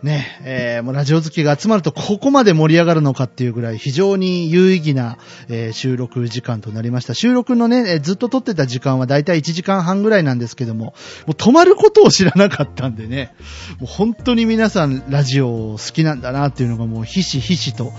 [0.02, 5.16] ね、えー、もうラジオ好きが集まるとここまで盛り上がるのかっていうぐらい非常に有意義な、
[5.48, 7.14] えー、収録時間となりました。
[7.14, 10.92] 収録のね、えー、ずっと撮ってた時間はだいたい1時間半ぐらいなんですけども、も
[11.28, 13.34] う止まることを知らなかったんでね、
[13.80, 17.92] もう本当に皆さんラジオ好きなんだなっていうのがもうひしひしと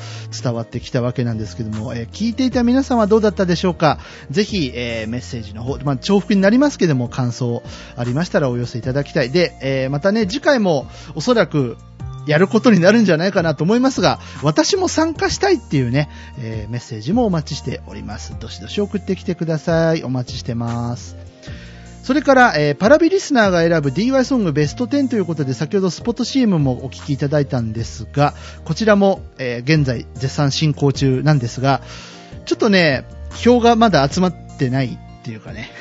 [0.44, 3.98] 伝わってきたわけなんですけども、えー、聞いていた皆さんはどうだったでしょうか？
[4.30, 7.64] ぜひ、えー、メッセージの方、まあ、重複になりますけども、感想
[7.96, 9.32] ありましたらお寄せいただきたい。
[9.32, 11.78] で、えー、またね、次回もおそらく
[12.28, 16.10] やることになるんじゃないかなと思いますが、私も参加したいっていうね、
[16.40, 18.38] えー、メッセージもお待ちしております。
[18.40, 20.04] どしどし送ってきてください。
[20.04, 21.16] お待ちしてます。
[22.04, 31.82] それから、えー、パラビリスナーが選ぶ DY ソングベスト10ということで、先ほどスポット CM もお聞きいただいたんですが、こちらも、えー、現在絶賛進行中なんですが、
[32.46, 33.06] ちょっとね、
[33.36, 35.72] 票がまだ集まってないっていうかね、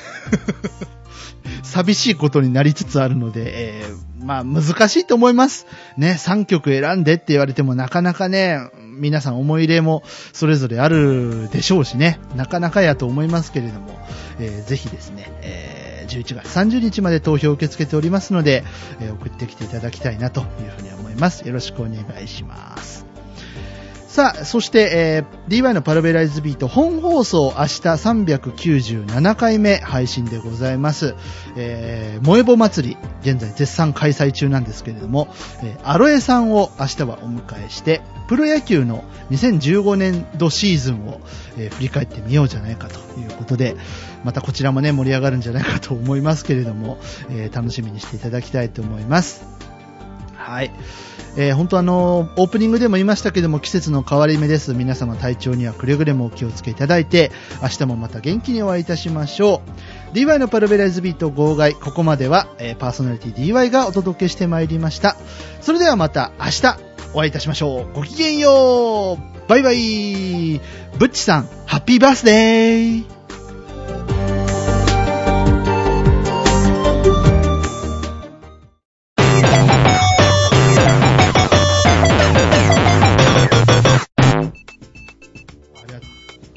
[1.63, 5.67] 寂しいことになりつつあるので、えーまあ難しいと思います。
[5.97, 8.59] ね、3曲選んでって言われてもなかなかね、
[8.99, 10.03] 皆さん思い入れも
[10.33, 13.99] それぞれあるでしょうしね、なかなかやと思いますけれども、
[14.39, 18.65] えー、ぜひですね、えー、11月30日まで投票を受け付けておりますので、
[19.01, 20.47] えー、送ってきていただきたいなという
[20.77, 21.47] ふうに思います。
[21.47, 23.04] よろしくお願いします。
[24.15, 31.17] さあ、そして、えー、DY のパラベライズビート本放送明日397回目配信でございます。
[31.57, 35.27] えー、萌えぼ祭り、現在絶賛開催中なんですけれども、
[35.65, 39.03] えー、アロエさんを明日はお迎えして、プロ野球の
[39.33, 41.21] 2015年度シーズンを、
[41.59, 43.75] えー、振り返ってみようじゃないかということで、
[44.23, 46.99] またこちらもね、盛り上がるんじゃないかと思いますけれども、
[47.31, 49.74] えー、楽しみにしていただきたいと思います。
[50.45, 50.71] はい。
[51.37, 54.75] えー、本当あの、オープニングでも言いましたけども、季節の変わり目です。
[54.75, 57.33] 皆様体調にはくれぐれもお気をつけいただいて、
[57.63, 59.63] 明日もまた元気にお会いいたしましょ
[60.13, 60.15] う。
[60.15, 65.17] DY のパルベライズビート号外、ここまでは、えー、パーソナリティ DY がお届けしてまいりました。
[65.61, 66.79] それではまた明日
[67.15, 67.93] お会いいたしましょう。
[67.95, 70.61] ごきげんようバイバイ
[70.99, 73.14] ブッチさん、ハッピーバースデー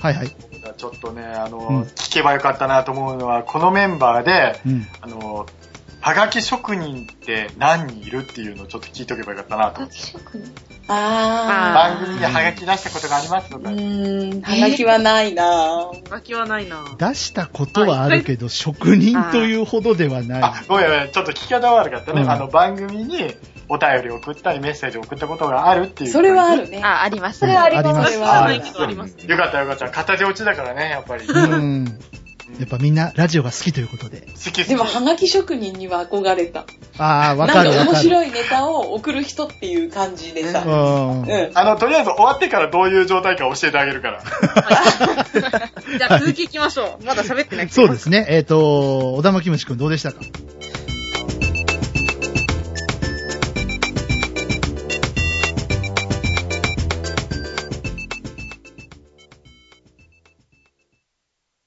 [0.07, 0.35] はいはい。
[0.77, 5.45] ちょっとね、あの、うん、聞けばよかったなと思うのは、このメンバーで、うん、あの、
[5.99, 9.81] はがき職人って何人いるっていうのをちょっと聞いとけばよかったなと。
[9.81, 10.53] はがき職人？
[10.89, 13.69] あ番組ではがき出したことがありますので。
[13.69, 20.41] うん、はがきはないなはがきはないな出したことはあるけど、職人というほどではない。
[20.41, 22.21] あ、ごめんごめん、ちょっと聞き方悪かったね。
[22.21, 23.35] うん、あの、番組に、
[23.69, 26.09] お便り送ったりメッセージ送ったことがあるっていう。
[26.09, 26.81] それはあるね。
[26.83, 27.39] あ、あります。
[27.39, 28.13] それはあります。
[28.13, 29.17] それはあります。
[29.27, 29.89] よかったよかった。
[29.89, 31.25] 片手落ちだからね、やっぱり。
[31.25, 31.99] うん。
[32.59, 34.21] やっぱみんなラジオが好きということで。
[34.21, 36.65] 好きでも、はがき職人には憧れた。
[36.97, 40.63] ああ、わかるなんか面白いネタを送る人っていう感じでさ。
[40.65, 41.21] うん。
[41.23, 41.51] うん。
[41.53, 44.23] あの、とりあえず終わってからどういう状態か教えてあげるから。
[44.23, 47.05] じゃあ続き行きましょう。
[47.05, 48.25] まだ喋ってないそうですね。
[48.29, 50.19] えっ、ー、と、小田巻虫くんどうでしたか？